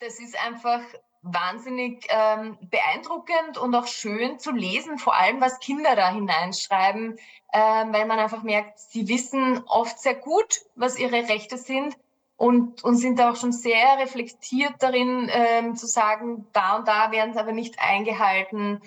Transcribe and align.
das 0.00 0.20
ist 0.20 0.38
einfach 0.46 0.80
wahnsinnig 1.22 2.06
ähm, 2.10 2.56
beeindruckend 2.70 3.58
und 3.58 3.74
auch 3.74 3.86
schön 3.86 4.38
zu 4.38 4.52
lesen, 4.52 4.98
vor 4.98 5.16
allem 5.16 5.40
was 5.40 5.58
Kinder 5.58 5.96
da 5.96 6.10
hineinschreiben, 6.10 7.18
ähm, 7.52 7.92
weil 7.92 8.06
man 8.06 8.18
einfach 8.18 8.42
merkt, 8.42 8.78
sie 8.78 9.08
wissen 9.08 9.62
oft 9.66 9.98
sehr 9.98 10.14
gut, 10.14 10.60
was 10.76 10.98
ihre 10.98 11.28
Rechte 11.28 11.58
sind 11.58 11.96
und, 12.36 12.84
und 12.84 12.96
sind 12.96 13.18
da 13.18 13.32
auch 13.32 13.36
schon 13.36 13.52
sehr 13.52 13.98
reflektiert 13.98 14.74
darin, 14.78 15.28
ähm, 15.32 15.74
zu 15.74 15.86
sagen, 15.86 16.46
da 16.52 16.76
und 16.76 16.86
da 16.86 17.10
werden 17.10 17.34
sie 17.34 17.40
aber 17.40 17.52
nicht 17.52 17.80
eingehalten. 17.80 18.80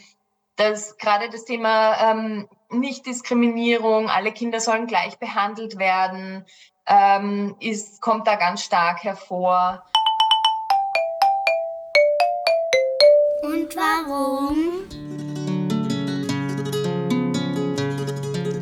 Dass 0.55 0.98
gerade 0.98 1.30
das 1.30 1.46
Thema 1.46 2.12
ähm, 2.12 2.48
Nichtdiskriminierung, 2.70 4.09
alle 4.09 4.32
Kinder 4.32 4.59
sollen 4.59 4.88
gleich 4.88 5.18
behandelt 5.18 5.80
werden, 5.80 6.46
ähm, 6.86 7.55
ist, 7.59 8.02
kommt 8.02 8.28
da 8.28 8.36
ganz 8.36 8.64
stark 8.64 9.04
hervor. 9.04 9.84
Und 13.51 13.75
warum? 13.75 14.55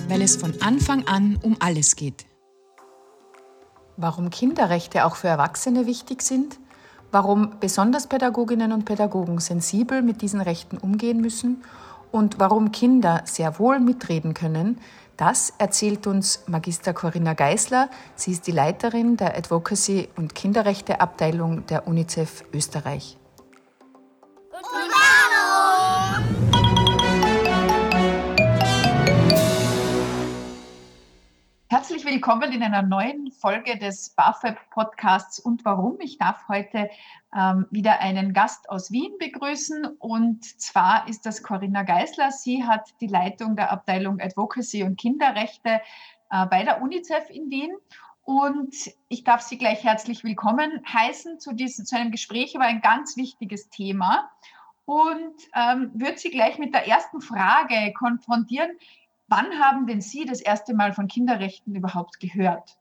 Weil 0.08 0.22
es 0.24 0.36
von 0.36 0.60
Anfang 0.62 1.08
an 1.08 1.38
um 1.44 1.58
alles 1.60 1.96
geht. 1.96 2.26
Warum 3.98 4.32
Kinderrechte 4.32 5.06
auch 5.06 5.16
für 5.16 5.28
Erwachsene 5.28 5.86
wichtig 5.86 6.24
sind, 6.24 6.58
warum 7.12 7.60
besonders 7.60 8.08
Pädagoginnen 8.08 8.72
und 8.72 8.86
Pädagogen 8.86 9.40
sensibel 9.40 10.02
mit 10.02 10.24
diesen 10.24 10.42
Rechten 10.42 10.80
umgehen 10.80 11.22
müssen 11.22 11.64
und 12.12 12.40
warum 12.40 12.72
Kinder 12.72 13.22
sehr 13.26 13.60
wohl 13.60 13.80
mitreden 13.80 14.34
können, 14.34 14.80
das 15.18 15.54
erzählt 15.60 16.08
uns 16.08 16.46
Magister 16.48 16.94
Corinna 16.94 17.36
Geisler. 17.36 17.90
Sie 18.16 18.32
ist 18.32 18.48
die 18.48 18.52
Leiterin 18.52 19.18
der 19.18 19.38
Advocacy 19.38 20.10
und 20.16 20.34
Kinderrechteabteilung 20.34 21.68
der 21.68 21.88
UNICEF 21.88 22.44
Österreich. 22.54 23.19
Herzlich 31.90 32.06
willkommen 32.06 32.52
in 32.52 32.62
einer 32.62 32.84
neuen 32.84 33.32
Folge 33.32 33.76
des 33.80 34.12
BAföB 34.12 34.60
Podcasts 34.70 35.40
und 35.40 35.66
warum. 35.66 35.98
Ich 36.02 36.20
darf 36.20 36.48
heute 36.48 36.88
ähm, 37.36 37.66
wieder 37.72 38.00
einen 38.00 38.32
Gast 38.32 38.70
aus 38.70 38.92
Wien 38.92 39.14
begrüßen 39.18 39.98
und 39.98 40.46
zwar 40.62 41.08
ist 41.08 41.26
das 41.26 41.42
Corinna 41.42 41.82
Geisler. 41.82 42.30
Sie 42.30 42.64
hat 42.64 42.88
die 43.02 43.08
Leitung 43.08 43.56
der 43.56 43.72
Abteilung 43.72 44.22
Advocacy 44.22 44.84
und 44.84 45.00
Kinderrechte 45.00 45.82
äh, 46.30 46.46
bei 46.46 46.64
der 46.64 46.84
UNICEF 46.84 47.32
in 47.32 47.50
Wien 47.50 47.72
und 48.22 48.76
ich 49.08 49.24
darf 49.24 49.42
Sie 49.42 49.58
gleich 49.58 49.84
herzlich 49.84 50.24
willkommen 50.24 50.84
heißen 50.94 51.40
zu, 51.40 51.54
diesem, 51.54 51.86
zu 51.86 51.98
einem 51.98 52.12
Gespräch 52.12 52.54
über 52.54 52.66
ein 52.66 52.82
ganz 52.82 53.18
wichtiges 53.18 53.68
Thema 53.70 54.30
und 54.86 55.34
ähm, 55.56 55.90
würde 55.96 56.20
Sie 56.20 56.30
gleich 56.30 56.60
mit 56.60 56.76
der 56.76 56.88
ersten 56.88 57.20
Frage 57.20 57.94
konfrontieren. 57.94 58.70
Wann 59.30 59.60
haben 59.60 59.86
denn 59.86 60.02
Sie 60.02 60.26
das 60.26 60.42
erste 60.42 60.74
Mal 60.74 60.92
von 60.94 61.08
Kinderrechten 61.08 61.76
überhaupt 61.76 62.20
gehört? 62.20 62.78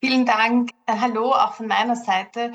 Vielen 0.00 0.24
Dank. 0.24 0.70
Äh, 0.86 0.96
hallo, 1.00 1.32
auch 1.32 1.54
von 1.54 1.66
meiner 1.66 1.96
Seite. 1.96 2.52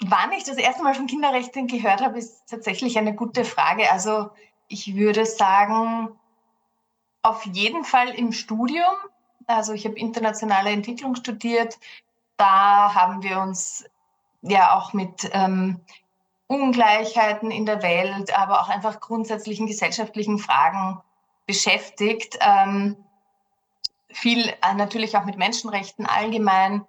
Wann 0.00 0.32
ich 0.32 0.44
das 0.44 0.56
erste 0.56 0.82
Mal 0.82 0.94
von 0.94 1.06
Kinderrechten 1.06 1.66
gehört 1.66 2.00
habe, 2.00 2.18
ist 2.18 2.48
tatsächlich 2.48 2.96
eine 2.96 3.14
gute 3.14 3.44
Frage. 3.44 3.92
Also 3.92 4.30
ich 4.68 4.94
würde 4.96 5.26
sagen, 5.26 6.08
auf 7.22 7.44
jeden 7.44 7.84
Fall 7.84 8.08
im 8.08 8.32
Studium. 8.32 8.94
Also 9.46 9.74
ich 9.74 9.84
habe 9.84 9.98
internationale 9.98 10.70
Entwicklung 10.70 11.14
studiert. 11.14 11.78
Da 12.38 12.94
haben 12.94 13.22
wir 13.22 13.38
uns 13.40 13.84
ja 14.40 14.74
auch 14.74 14.94
mit 14.94 15.28
ähm, 15.32 15.80
Ungleichheiten 16.46 17.50
in 17.50 17.66
der 17.66 17.82
Welt, 17.82 18.36
aber 18.38 18.62
auch 18.62 18.70
einfach 18.70 19.00
grundsätzlichen 19.00 19.66
gesellschaftlichen 19.66 20.38
Fragen 20.38 21.02
beschäftigt. 21.46 22.38
Ähm, 22.40 22.96
viel 24.10 24.48
äh, 24.48 24.74
natürlich 24.74 25.16
auch 25.16 25.24
mit 25.24 25.38
Menschenrechten 25.38 26.06
allgemein. 26.06 26.84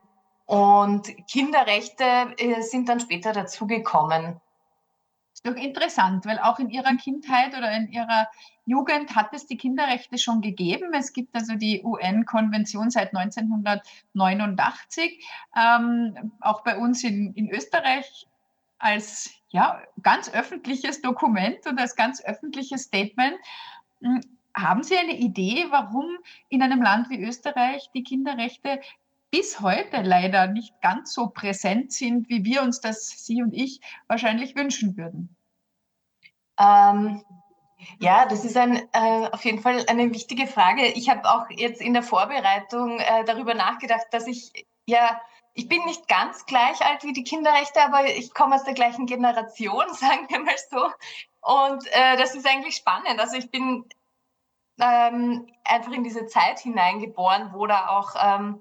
Und 0.45 1.07
Kinderrechte 1.27 2.03
äh, 2.37 2.61
sind 2.61 2.89
dann 2.89 2.99
später 2.99 3.33
dazugekommen. 3.33 4.39
Ist 5.33 5.45
doch 5.45 5.55
interessant, 5.55 6.25
weil 6.25 6.39
auch 6.39 6.57
in 6.57 6.69
Ihrer 6.69 6.95
Kindheit 6.95 7.55
oder 7.55 7.71
in 7.71 7.91
Ihrer 7.91 8.27
Jugend 8.65 9.15
hat 9.15 9.33
es 9.33 9.45
die 9.45 9.57
Kinderrechte 9.57 10.17
schon 10.17 10.41
gegeben. 10.41 10.93
Es 10.93 11.13
gibt 11.13 11.35
also 11.35 11.55
die 11.55 11.83
UN-Konvention 11.83 12.89
seit 12.89 13.15
1989, 13.15 15.23
ähm, 15.55 16.31
auch 16.41 16.63
bei 16.63 16.77
uns 16.77 17.03
in, 17.03 17.33
in 17.35 17.49
Österreich 17.49 18.27
als 18.79 19.29
ja, 19.49 19.81
ganz 20.01 20.29
öffentliches 20.29 21.01
Dokument 21.01 21.65
und 21.67 21.79
als 21.79 21.95
ganz 21.95 22.23
öffentliches 22.23 22.83
Statement. 22.83 23.35
Haben 24.57 24.83
Sie 24.83 24.97
eine 24.97 25.13
Idee, 25.13 25.65
warum 25.69 26.05
in 26.49 26.61
einem 26.61 26.81
Land 26.81 27.09
wie 27.09 27.23
Österreich 27.23 27.89
die 27.93 28.03
Kinderrechte 28.03 28.81
bis 29.29 29.59
heute 29.59 30.01
leider 30.01 30.47
nicht 30.47 30.81
ganz 30.81 31.13
so 31.13 31.27
präsent 31.27 31.91
sind, 31.91 32.27
wie 32.29 32.43
wir 32.43 32.63
uns 32.63 32.81
das, 32.81 33.07
Sie 33.25 33.41
und 33.43 33.53
ich, 33.53 33.81
wahrscheinlich 34.07 34.55
wünschen 34.55 34.97
würden? 34.97 35.35
Ähm, 36.59 37.23
ja, 37.99 38.25
das 38.25 38.45
ist 38.45 38.57
ein, 38.57 38.77
äh, 38.93 39.29
auf 39.31 39.45
jeden 39.45 39.61
Fall 39.61 39.85
eine 39.87 40.11
wichtige 40.11 40.47
Frage. 40.47 40.87
Ich 40.87 41.09
habe 41.09 41.29
auch 41.29 41.49
jetzt 41.49 41.81
in 41.81 41.93
der 41.93 42.03
Vorbereitung 42.03 42.99
äh, 42.99 43.25
darüber 43.25 43.53
nachgedacht, 43.53 44.07
dass 44.11 44.25
ich 44.25 44.65
ja, 44.87 45.21
ich 45.53 45.67
bin 45.67 45.83
nicht 45.85 46.07
ganz 46.07 46.45
gleich 46.45 46.81
alt 46.81 47.03
wie 47.03 47.13
die 47.13 47.23
Kinderrechte, 47.23 47.81
aber 47.81 48.05
ich 48.05 48.33
komme 48.33 48.55
aus 48.55 48.63
der 48.63 48.73
gleichen 48.73 49.05
Generation, 49.05 49.85
sagen 49.93 50.27
wir 50.29 50.39
mal 50.39 50.55
so. 50.71 50.85
Und 51.41 51.85
äh, 51.87 52.17
das 52.17 52.35
ist 52.35 52.47
eigentlich 52.47 52.75
spannend. 52.75 53.19
Also 53.19 53.37
ich 53.37 53.51
bin 53.51 53.85
ähm, 54.79 55.47
einfach 55.63 55.91
in 55.91 56.03
diese 56.03 56.27
Zeit 56.27 56.59
hineingeboren, 56.59 57.51
wo 57.53 57.65
da 57.67 57.89
auch 57.89 58.15
ähm, 58.21 58.59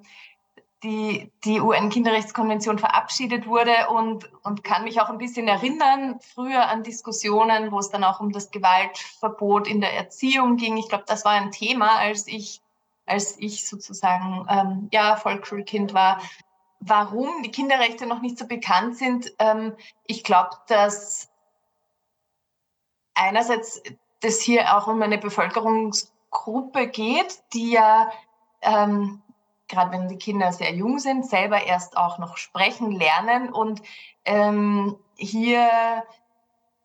die, 0.83 1.33
die 1.45 1.61
UN-Kinderrechtskonvention 1.61 2.79
verabschiedet 2.79 3.47
wurde 3.47 3.89
und, 3.91 4.31
und 4.45 4.63
kann 4.63 4.85
mich 4.85 5.01
auch 5.01 5.09
ein 5.09 5.19
bisschen 5.19 5.49
erinnern, 5.49 6.21
früher 6.21 6.69
an 6.69 6.83
Diskussionen, 6.83 7.73
wo 7.73 7.79
es 7.79 7.91
dann 7.91 8.05
auch 8.05 8.21
um 8.21 8.31
das 8.31 8.51
Gewaltverbot 8.51 9.67
in 9.67 9.81
der 9.81 9.95
Erziehung 9.95 10.57
ging. 10.57 10.77
Ich 10.77 10.89
glaube, 10.89 11.05
das 11.07 11.25
war 11.25 11.33
ein 11.33 11.51
Thema, 11.51 11.99
als 11.99 12.27
ich, 12.27 12.61
als 13.07 13.39
ich 13.39 13.67
sozusagen 13.67 14.47
ähm, 14.49 14.89
ja, 14.93 15.17
Vollschulkind 15.17 15.95
war. 15.95 16.21
Warum 16.81 17.43
die 17.43 17.51
Kinderrechte 17.51 18.07
noch 18.07 18.21
nicht 18.21 18.39
so 18.39 18.47
bekannt 18.47 18.97
sind, 18.97 19.33
ähm, 19.39 19.75
ich 20.07 20.25
glaube, 20.25 20.51
dass 20.69 21.31
einerseits 23.15 23.83
das 24.21 24.41
hier 24.41 24.77
auch 24.77 24.87
um 24.87 25.03
eine 25.03 25.19
Bevölkerungsgruppe 25.19 26.89
geht, 26.89 27.43
die 27.53 27.73
ja, 27.73 28.11
ähm, 28.63 29.23
gerade 29.69 29.93
wenn 29.93 30.09
die 30.09 30.19
Kinder 30.19 30.53
sehr 30.53 30.75
jung 30.75 30.99
sind, 30.99 31.27
selber 31.27 31.63
erst 31.63 31.97
auch 31.97 32.19
noch 32.19 32.37
sprechen 32.37 32.93
lernen 32.93 33.53
und 33.53 33.83
ähm, 34.25 34.97
hier 35.17 35.69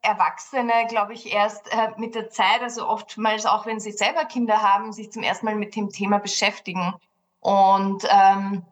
Erwachsene, 0.03 0.87
glaube 0.89 1.13
ich, 1.13 1.31
erst 1.31 1.71
äh, 1.71 1.91
mit 1.97 2.15
der 2.15 2.29
Zeit, 2.31 2.61
also 2.61 2.87
oftmals 2.87 3.45
auch 3.45 3.67
wenn 3.67 3.79
sie 3.79 3.91
selber 3.91 4.25
Kinder 4.25 4.61
haben, 4.61 4.93
sich 4.93 5.11
zum 5.11 5.21
ersten 5.21 5.45
Mal 5.45 5.55
mit 5.55 5.75
dem 5.75 5.89
Thema 5.89 6.17
beschäftigen. 6.17 6.95
Und 7.39 8.07
ähm, 8.09 8.63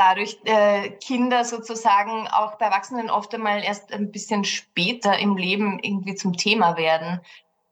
dadurch 0.00 0.38
äh, 0.44 0.90
Kinder 0.92 1.44
sozusagen 1.44 2.26
auch 2.28 2.54
bei 2.54 2.64
Erwachsenen 2.64 3.10
oft 3.10 3.34
einmal 3.34 3.62
erst 3.62 3.92
ein 3.92 4.10
bisschen 4.10 4.44
später 4.44 5.18
im 5.18 5.36
Leben 5.36 5.78
irgendwie 5.78 6.14
zum 6.14 6.38
Thema 6.38 6.78
werden. 6.78 7.20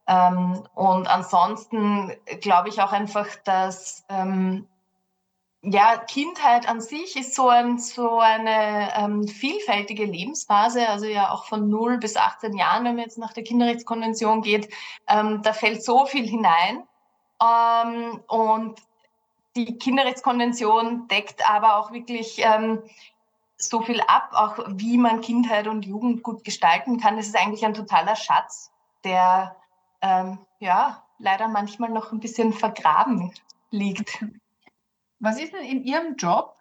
Ähm, 0.07 0.63
und 0.75 1.07
ansonsten 1.07 2.13
glaube 2.43 2.69
ich 2.69 2.83
auch 2.83 2.93
einfach, 2.93 3.29
dass 3.45 4.05
ähm, 4.11 4.69
ja, 5.63 5.97
Kindheit 5.97 6.69
an 6.69 6.83
sich 6.83 7.17
ist 7.17 7.35
so, 7.35 7.49
ein, 7.49 7.79
so 7.79 8.19
eine 8.19 8.91
ähm, 8.97 9.27
vielfältige 9.27 10.05
Lebensphase, 10.05 10.87
also 10.87 11.07
ja 11.07 11.33
auch 11.33 11.47
von 11.47 11.71
0 11.71 11.97
bis 11.97 12.17
18 12.17 12.57
Jahren, 12.59 12.85
wenn 12.85 12.97
man 12.97 13.05
jetzt 13.05 13.19
nach 13.19 13.33
der 13.33 13.43
Kinderrechtskonvention 13.43 14.43
geht, 14.43 14.69
ähm, 15.09 15.41
da 15.43 15.55
fällt 15.55 15.83
so 15.83 16.05
viel 16.05 16.27
hinein. 16.27 16.83
Ähm, 17.43 18.21
und 18.29 18.81
die 19.57 19.79
Kinderrechtskonvention 19.79 21.09
deckt 21.09 21.49
aber 21.49 21.77
auch 21.77 21.93
wirklich 21.93 22.39
ähm, 22.39 22.83
so 23.57 23.83
viel 23.83 24.01
ab, 24.03 24.31
auch 24.33 24.59
wie 24.69 24.99
man 24.99 25.21
Kindheit 25.21 25.67
und 25.67 25.85
Jugend 25.85 26.23
gut 26.23 26.45
gestalten 26.45 26.99
kann. 26.99 27.19
Es 27.19 27.27
ist 27.27 27.37
eigentlich 27.37 27.65
ein 27.65 27.75
totaler 27.75 28.15
Schatz, 28.15 28.71
der 29.05 29.57
ähm, 30.01 30.39
ja 30.61 31.03
leider 31.19 31.49
manchmal 31.49 31.91
noch 31.91 32.13
ein 32.13 32.21
bisschen 32.21 32.53
vergraben 32.53 33.33
liegt. 33.71 34.25
Was 35.19 35.41
ist 35.41 35.53
denn 35.53 35.65
in 35.65 35.83
Ihrem 35.83 36.17
Job 36.17 36.57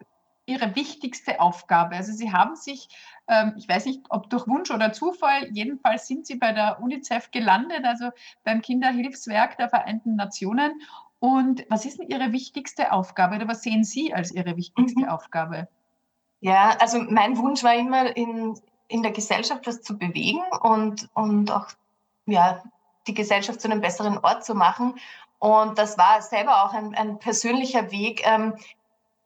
Ihre 0.47 0.75
wichtigste 0.75 1.39
Aufgabe? 1.39 1.95
Also 1.95 2.11
Sie 2.13 2.31
haben 2.31 2.55
sich, 2.55 2.89
ähm, 3.27 3.53
ich 3.57 3.69
weiß 3.69 3.85
nicht, 3.85 4.01
ob 4.09 4.29
durch 4.31 4.47
Wunsch 4.47 4.71
oder 4.71 4.93
Zufall, 4.93 5.49
jedenfalls 5.51 6.07
sind 6.07 6.25
Sie 6.25 6.35
bei 6.35 6.53
der 6.53 6.81
UNICEF 6.81 7.29
gelandet, 7.29 7.85
also 7.85 8.09
beim 8.43 8.61
Kinderhilfswerk 8.61 9.57
der 9.57 9.69
Vereinten 9.69 10.15
Nationen 10.15 10.81
und 11.19 11.65
was 11.69 11.85
ist 11.85 11.99
denn 11.99 12.09
Ihre 12.09 12.31
wichtigste 12.31 12.91
Aufgabe 12.91 13.35
oder 13.35 13.47
was 13.47 13.63
sehen 13.63 13.83
Sie 13.83 14.13
als 14.13 14.31
Ihre 14.31 14.55
wichtigste 14.55 15.01
mhm. 15.01 15.09
Aufgabe? 15.09 15.67
Ja, 16.39 16.75
also 16.79 16.99
mein 16.99 17.37
Wunsch 17.37 17.63
war 17.63 17.75
immer, 17.75 18.15
in, 18.15 18.59
in 18.87 19.01
der 19.01 19.11
Gesellschaft 19.11 19.65
was 19.65 19.81
zu 19.81 19.97
bewegen 19.97 20.43
und, 20.61 21.09
und 21.15 21.51
auch 21.51 21.67
ja, 22.25 22.63
die 23.07 23.15
Gesellschaft 23.15 23.61
zu 23.61 23.69
einem 23.69 23.81
besseren 23.81 24.19
Ort 24.19 24.45
zu 24.45 24.53
machen. 24.53 24.99
Und 25.39 25.77
das 25.77 25.97
war 25.97 26.21
selber 26.21 26.63
auch 26.65 26.73
ein, 26.73 26.93
ein 26.95 27.19
persönlicher 27.19 27.91
Weg. 27.91 28.21
Ähm, 28.25 28.55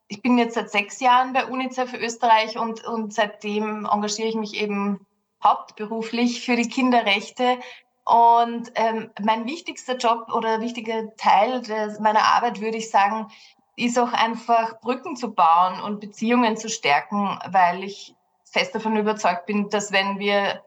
ich 0.08 0.22
bin 0.22 0.38
jetzt 0.38 0.54
seit 0.54 0.70
sechs 0.70 1.00
Jahren 1.00 1.32
bei 1.32 1.46
UNICEF 1.46 1.90
für 1.90 1.98
Österreich 1.98 2.58
und, 2.58 2.84
und 2.84 3.12
seitdem 3.12 3.86
engagiere 3.86 4.28
ich 4.28 4.34
mich 4.34 4.54
eben 4.54 5.06
hauptberuflich 5.42 6.44
für 6.44 6.56
die 6.56 6.68
Kinderrechte. 6.68 7.58
Und 8.04 8.72
ähm, 8.74 9.10
mein 9.20 9.46
wichtigster 9.46 9.96
Job 9.96 10.32
oder 10.32 10.60
wichtiger 10.60 11.14
Teil 11.16 11.62
des, 11.62 12.00
meiner 12.00 12.22
Arbeit, 12.24 12.60
würde 12.60 12.78
ich 12.78 12.90
sagen, 12.90 13.28
ist 13.76 13.98
auch 13.98 14.12
einfach 14.12 14.80
Brücken 14.80 15.16
zu 15.16 15.32
bauen 15.32 15.80
und 15.80 16.00
Beziehungen 16.00 16.56
zu 16.56 16.68
stärken, 16.68 17.38
weil 17.48 17.84
ich 17.84 18.14
fest 18.44 18.74
davon 18.74 18.96
überzeugt 18.96 19.46
bin, 19.46 19.70
dass 19.70 19.92
wenn 19.92 20.18
wir 20.18 20.62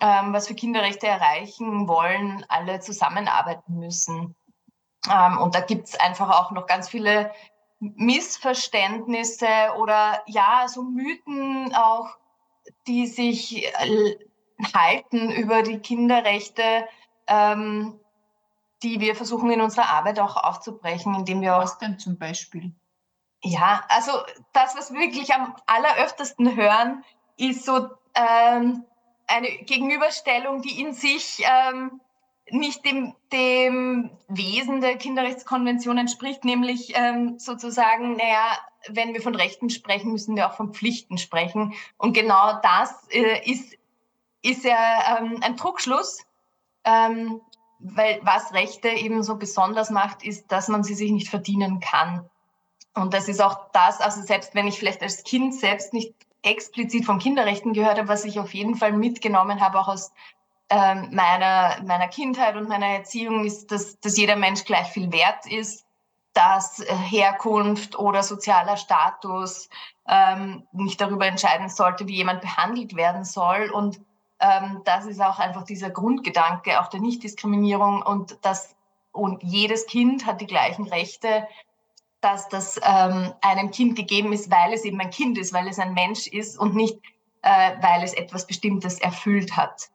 ähm, 0.00 0.32
was 0.32 0.48
für 0.48 0.54
Kinderrechte 0.54 1.06
erreichen 1.06 1.88
wollen, 1.88 2.44
alle 2.48 2.80
zusammenarbeiten 2.80 3.78
müssen. 3.78 4.34
Ähm, 5.10 5.38
und 5.38 5.54
da 5.54 5.60
gibt 5.60 5.88
es 5.88 5.98
einfach 5.98 6.30
auch 6.30 6.50
noch 6.50 6.66
ganz 6.66 6.88
viele 6.88 7.32
Missverständnisse 7.80 9.46
oder 9.78 10.22
ja, 10.26 10.66
so 10.68 10.82
Mythen 10.82 11.74
auch, 11.74 12.16
die 12.86 13.06
sich 13.06 13.66
äh, 13.66 14.16
halten 14.74 15.30
über 15.30 15.62
die 15.62 15.78
Kinderrechte, 15.78 16.86
ähm, 17.26 17.98
die 18.82 19.00
wir 19.00 19.14
versuchen 19.14 19.50
in 19.50 19.60
unserer 19.60 19.90
Arbeit 19.90 20.20
auch 20.20 20.36
aufzubrechen, 20.36 21.14
indem 21.14 21.40
wir 21.40 21.56
auch. 21.56 21.62
Was 21.62 21.78
denn 21.78 21.98
zum 21.98 22.18
Beispiel? 22.18 22.72
Ja, 23.42 23.84
also 23.88 24.12
das, 24.52 24.76
was 24.76 24.92
wir 24.92 25.00
wirklich 25.00 25.32
am 25.34 25.54
alleröftesten 25.66 26.56
hören, 26.56 27.04
ist 27.36 27.64
so 27.64 27.88
ähm, 28.14 28.84
eine 29.26 29.48
Gegenüberstellung, 29.64 30.62
die 30.62 30.80
in 30.80 30.92
sich 30.92 31.42
ähm, 31.44 32.00
nicht 32.50 32.84
dem, 32.84 33.14
dem 33.32 34.10
Wesen 34.28 34.80
der 34.80 34.96
Kinderrechtskonvention 34.96 35.98
entspricht, 35.98 36.44
nämlich 36.44 36.92
ähm, 36.96 37.38
sozusagen, 37.38 38.16
naja, 38.16 38.58
wenn 38.88 39.14
wir 39.14 39.20
von 39.20 39.34
Rechten 39.34 39.68
sprechen, 39.68 40.12
müssen 40.12 40.36
wir 40.36 40.48
auch 40.48 40.54
von 40.54 40.72
Pflichten 40.72 41.18
sprechen. 41.18 41.74
Und 41.98 42.12
genau 42.12 42.60
das 42.62 43.08
äh, 43.10 43.50
ist, 43.50 43.75
ist 44.46 44.64
ja 44.64 45.18
ähm, 45.18 45.40
ein 45.42 45.56
Trugschluss, 45.56 46.24
ähm, 46.84 47.40
weil 47.78 48.20
was 48.22 48.52
Rechte 48.52 48.88
eben 48.88 49.22
so 49.22 49.36
besonders 49.36 49.90
macht, 49.90 50.24
ist, 50.24 50.50
dass 50.50 50.68
man 50.68 50.82
sie 50.84 50.94
sich 50.94 51.10
nicht 51.10 51.28
verdienen 51.28 51.80
kann. 51.80 52.28
Und 52.94 53.12
das 53.12 53.28
ist 53.28 53.42
auch 53.42 53.70
das, 53.72 54.00
also 54.00 54.22
selbst 54.22 54.54
wenn 54.54 54.66
ich 54.66 54.78
vielleicht 54.78 55.02
als 55.02 55.24
Kind 55.24 55.54
selbst 55.54 55.92
nicht 55.92 56.14
explizit 56.42 57.04
von 57.04 57.18
Kinderrechten 57.18 57.74
gehört 57.74 57.98
habe, 57.98 58.08
was 58.08 58.24
ich 58.24 58.38
auf 58.38 58.54
jeden 58.54 58.76
Fall 58.76 58.92
mitgenommen 58.92 59.60
habe, 59.60 59.78
auch 59.78 59.88
aus 59.88 60.12
ähm, 60.70 61.08
meiner, 61.12 61.82
meiner 61.82 62.08
Kindheit 62.08 62.56
und 62.56 62.68
meiner 62.68 62.86
Erziehung, 62.86 63.44
ist, 63.44 63.70
dass, 63.70 64.00
dass 64.00 64.16
jeder 64.16 64.36
Mensch 64.36 64.64
gleich 64.64 64.88
viel 64.88 65.12
wert 65.12 65.46
ist, 65.46 65.84
dass 66.32 66.80
äh, 66.80 66.94
Herkunft 66.94 67.98
oder 67.98 68.22
sozialer 68.22 68.76
Status 68.76 69.68
ähm, 70.08 70.66
nicht 70.72 71.00
darüber 71.00 71.26
entscheiden 71.26 71.68
sollte, 71.68 72.06
wie 72.06 72.16
jemand 72.16 72.40
behandelt 72.40 72.96
werden 72.96 73.24
soll. 73.24 73.70
Und 73.70 74.00
ähm, 74.40 74.82
das 74.84 75.06
ist 75.06 75.20
auch 75.20 75.38
einfach 75.38 75.64
dieser 75.64 75.90
Grundgedanke 75.90 76.80
auch 76.80 76.88
der 76.88 77.00
Nichtdiskriminierung 77.00 78.02
und 78.02 78.38
dass 78.42 78.74
und 79.12 79.42
jedes 79.42 79.86
Kind 79.86 80.26
hat 80.26 80.40
die 80.40 80.46
gleichen 80.46 80.86
Rechte, 80.86 81.48
dass 82.20 82.48
das 82.48 82.78
ähm, 82.82 83.32
einem 83.40 83.70
Kind 83.70 83.96
gegeben 83.96 84.32
ist, 84.32 84.50
weil 84.50 84.72
es 84.72 84.84
eben 84.84 85.00
ein 85.00 85.10
Kind 85.10 85.38
ist, 85.38 85.52
weil 85.52 85.68
es 85.68 85.78
ein 85.78 85.94
Mensch 85.94 86.26
ist 86.26 86.58
und 86.58 86.74
nicht, 86.74 86.98
äh, 87.42 87.72
weil 87.80 88.02
es 88.02 88.12
etwas 88.12 88.46
Bestimmtes 88.46 88.98
erfüllt 88.98 89.56
hat. 89.56 89.88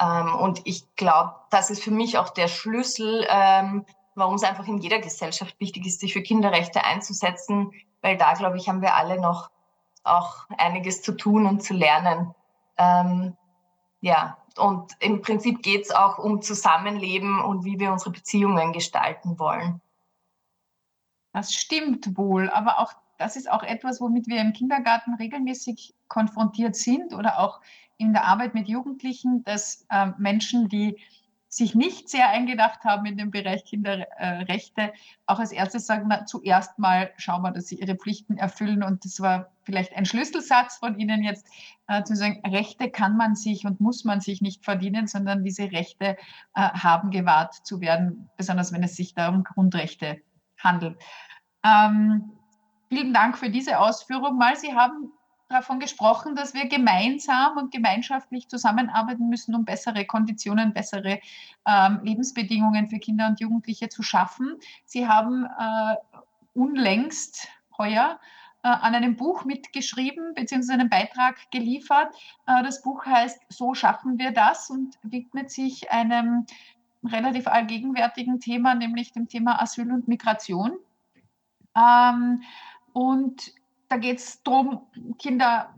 Ähm, 0.00 0.34
und 0.34 0.60
ich 0.64 0.84
glaube, 0.96 1.34
das 1.50 1.70
ist 1.70 1.82
für 1.82 1.90
mich 1.90 2.18
auch 2.18 2.30
der 2.30 2.48
Schlüssel, 2.48 3.26
ähm, 3.30 3.86
warum 4.14 4.34
es 4.34 4.42
einfach 4.42 4.66
in 4.66 4.78
jeder 4.78 4.98
Gesellschaft 4.98 5.58
wichtig 5.58 5.86
ist, 5.86 6.00
sich 6.00 6.12
für 6.12 6.22
Kinderrechte 6.22 6.84
einzusetzen, 6.84 7.72
weil 8.02 8.16
da, 8.16 8.34
glaube 8.34 8.56
ich, 8.56 8.68
haben 8.68 8.82
wir 8.82 8.94
alle 8.94 9.20
noch 9.20 9.50
auch 10.04 10.46
einiges 10.58 11.02
zu 11.02 11.12
tun 11.12 11.46
und 11.46 11.62
zu 11.62 11.74
lernen. 11.74 12.34
Ähm, 12.78 13.36
ja, 14.06 14.38
und 14.56 14.92
im 15.00 15.20
Prinzip 15.20 15.62
geht 15.62 15.82
es 15.82 15.90
auch 15.90 16.18
um 16.18 16.40
Zusammenleben 16.40 17.40
und 17.40 17.64
wie 17.64 17.80
wir 17.80 17.90
unsere 17.90 18.12
Beziehungen 18.12 18.72
gestalten 18.72 19.40
wollen. 19.40 19.80
Das 21.32 21.52
stimmt 21.52 22.16
wohl, 22.16 22.48
aber 22.50 22.78
auch 22.78 22.92
das 23.18 23.34
ist 23.34 23.50
auch 23.50 23.64
etwas, 23.64 24.00
womit 24.00 24.28
wir 24.28 24.40
im 24.40 24.52
Kindergarten 24.52 25.14
regelmäßig 25.14 25.92
konfrontiert 26.06 26.76
sind 26.76 27.14
oder 27.14 27.40
auch 27.40 27.60
in 27.96 28.12
der 28.12 28.26
Arbeit 28.26 28.54
mit 28.54 28.68
Jugendlichen, 28.68 29.42
dass 29.42 29.84
äh, 29.90 30.12
Menschen, 30.18 30.68
die 30.68 30.98
sich 31.56 31.74
nicht 31.74 32.10
sehr 32.10 32.28
eingedacht 32.28 32.84
haben 32.84 33.06
in 33.06 33.16
den 33.16 33.30
Bereich 33.30 33.64
Kinderrechte, 33.64 34.92
auch 35.24 35.38
als 35.38 35.52
erstes 35.52 35.86
sagen, 35.86 36.04
na, 36.08 36.26
zuerst 36.26 36.78
mal 36.78 37.10
schauen 37.16 37.40
wir, 37.40 37.50
dass 37.50 37.68
sie 37.68 37.76
ihre 37.76 37.94
Pflichten 37.94 38.36
erfüllen. 38.36 38.82
Und 38.82 39.06
das 39.06 39.20
war 39.20 39.50
vielleicht 39.62 39.96
ein 39.96 40.04
Schlüsselsatz 40.04 40.76
von 40.76 40.98
Ihnen 40.98 41.24
jetzt, 41.24 41.48
äh, 41.88 42.02
zu 42.02 42.14
sagen, 42.14 42.42
Rechte 42.46 42.90
kann 42.90 43.16
man 43.16 43.36
sich 43.36 43.64
und 43.64 43.80
muss 43.80 44.04
man 44.04 44.20
sich 44.20 44.42
nicht 44.42 44.66
verdienen, 44.66 45.06
sondern 45.06 45.44
diese 45.44 45.72
Rechte 45.72 46.18
äh, 46.54 46.60
haben 46.60 47.10
gewahrt 47.10 47.54
zu 47.54 47.80
werden, 47.80 48.28
besonders 48.36 48.70
wenn 48.74 48.82
es 48.82 48.94
sich 48.94 49.14
da 49.14 49.30
um 49.30 49.42
Grundrechte 49.42 50.20
handelt. 50.58 50.98
Ähm, 51.64 52.32
vielen 52.90 53.14
Dank 53.14 53.38
für 53.38 53.48
diese 53.48 53.78
Ausführung 53.78 54.36
mal. 54.36 54.56
Sie 54.56 54.74
haben 54.74 55.10
davon 55.48 55.78
gesprochen, 55.78 56.34
dass 56.34 56.54
wir 56.54 56.68
gemeinsam 56.68 57.56
und 57.56 57.70
gemeinschaftlich 57.70 58.48
zusammenarbeiten 58.48 59.28
müssen, 59.28 59.54
um 59.54 59.64
bessere 59.64 60.04
Konditionen, 60.04 60.72
bessere 60.72 61.20
ähm, 61.66 62.00
Lebensbedingungen 62.02 62.88
für 62.88 62.98
Kinder 62.98 63.28
und 63.28 63.40
Jugendliche 63.40 63.88
zu 63.88 64.02
schaffen. 64.02 64.56
Sie 64.84 65.06
haben 65.06 65.44
äh, 65.44 65.96
unlängst 66.54 67.48
heuer 67.78 68.18
äh, 68.62 68.68
an 68.68 68.94
einem 68.94 69.16
Buch 69.16 69.44
mitgeschrieben 69.44 70.34
bzw. 70.34 70.72
einen 70.72 70.90
Beitrag 70.90 71.36
geliefert. 71.52 72.12
Äh, 72.46 72.64
das 72.64 72.82
Buch 72.82 73.06
heißt 73.06 73.40
So 73.48 73.74
schaffen 73.74 74.18
wir 74.18 74.32
das 74.32 74.70
und 74.70 74.98
widmet 75.02 75.50
sich 75.50 75.92
einem 75.92 76.46
relativ 77.04 77.46
allgegenwärtigen 77.46 78.40
Thema, 78.40 78.74
nämlich 78.74 79.12
dem 79.12 79.28
Thema 79.28 79.62
Asyl 79.62 79.92
und 79.92 80.08
Migration. 80.08 80.72
Ähm, 81.76 82.42
und 82.92 83.52
da 83.88 83.96
geht 83.96 84.18
es 84.18 84.42
darum, 84.42 84.86
Kinder 85.18 85.74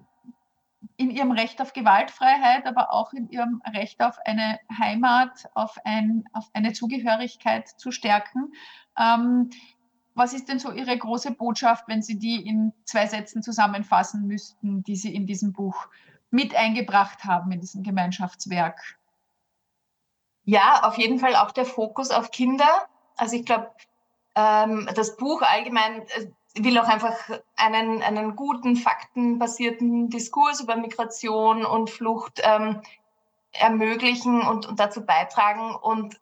in 0.96 1.10
ihrem 1.10 1.30
Recht 1.30 1.60
auf 1.60 1.72
Gewaltfreiheit, 1.72 2.66
aber 2.66 2.92
auch 2.92 3.12
in 3.12 3.28
ihrem 3.30 3.62
Recht 3.72 4.00
auf 4.02 4.18
eine 4.24 4.58
Heimat, 4.78 5.48
auf, 5.54 5.76
ein, 5.84 6.24
auf 6.32 6.48
eine 6.52 6.72
Zugehörigkeit 6.72 7.68
zu 7.68 7.90
stärken. 7.90 8.52
Ähm, 8.98 9.50
was 10.14 10.32
ist 10.32 10.48
denn 10.48 10.58
so 10.58 10.72
Ihre 10.72 10.98
große 10.98 11.30
Botschaft, 11.30 11.86
wenn 11.86 12.02
Sie 12.02 12.18
die 12.18 12.44
in 12.44 12.72
zwei 12.84 13.06
Sätzen 13.06 13.42
zusammenfassen 13.42 14.26
müssten, 14.26 14.82
die 14.82 14.96
Sie 14.96 15.14
in 15.14 15.26
diesem 15.26 15.52
Buch 15.52 15.86
mit 16.30 16.56
eingebracht 16.56 17.24
haben, 17.24 17.52
in 17.52 17.60
diesem 17.60 17.84
Gemeinschaftswerk? 17.84 18.98
Ja, 20.44 20.82
auf 20.82 20.98
jeden 20.98 21.20
Fall 21.20 21.36
auch 21.36 21.52
der 21.52 21.64
Fokus 21.64 22.10
auf 22.10 22.32
Kinder. 22.32 22.88
Also 23.16 23.36
ich 23.36 23.44
glaube, 23.44 23.70
ähm, 24.34 24.88
das 24.94 25.16
Buch 25.16 25.42
allgemein 25.42 26.02
äh, 26.02 26.30
will 26.64 26.78
auch 26.78 26.88
einfach 26.88 27.16
einen, 27.56 28.02
einen 28.02 28.36
guten, 28.36 28.76
faktenbasierten 28.76 30.10
Diskurs 30.10 30.60
über 30.60 30.76
Migration 30.76 31.64
und 31.64 31.90
Flucht 31.90 32.40
ähm, 32.42 32.82
ermöglichen 33.52 34.42
und, 34.42 34.66
und 34.66 34.80
dazu 34.80 35.04
beitragen. 35.04 35.74
Und 35.74 36.20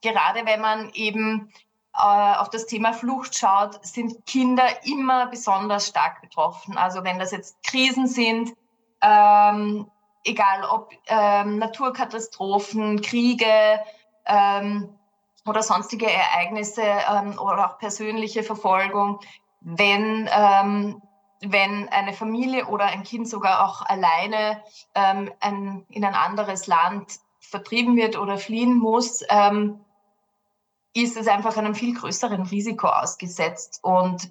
gerade 0.00 0.46
wenn 0.46 0.60
man 0.60 0.90
eben 0.94 1.52
äh, 1.94 2.34
auf 2.36 2.50
das 2.50 2.66
Thema 2.66 2.92
Flucht 2.92 3.36
schaut, 3.36 3.84
sind 3.84 4.26
Kinder 4.26 4.66
immer 4.84 5.26
besonders 5.26 5.88
stark 5.88 6.20
betroffen. 6.20 6.76
Also 6.76 7.04
wenn 7.04 7.18
das 7.18 7.32
jetzt 7.32 7.62
Krisen 7.62 8.06
sind, 8.06 8.54
ähm, 9.02 9.90
egal 10.24 10.64
ob 10.64 10.92
ähm, 11.06 11.58
Naturkatastrophen, 11.58 13.00
Kriege, 13.00 13.80
ähm, 14.26 14.98
oder 15.48 15.62
sonstige 15.62 16.10
Ereignisse 16.10 16.82
ähm, 16.82 17.38
oder 17.38 17.70
auch 17.70 17.78
persönliche 17.78 18.42
Verfolgung, 18.42 19.20
wenn, 19.60 20.28
ähm, 20.32 21.02
wenn 21.40 21.88
eine 21.88 22.12
Familie 22.12 22.66
oder 22.66 22.86
ein 22.86 23.02
Kind 23.02 23.28
sogar 23.28 23.64
auch 23.64 23.82
alleine 23.82 24.62
ähm, 24.94 25.32
ein, 25.40 25.86
in 25.88 26.04
ein 26.04 26.14
anderes 26.14 26.66
Land 26.66 27.18
vertrieben 27.40 27.96
wird 27.96 28.18
oder 28.18 28.38
fliehen 28.38 28.76
muss, 28.76 29.22
ähm, 29.28 29.80
ist 30.94 31.16
es 31.16 31.28
einfach 31.28 31.56
einem 31.56 31.74
viel 31.74 31.94
größeren 31.94 32.42
Risiko 32.42 32.88
ausgesetzt. 32.88 33.80
Und 33.82 34.30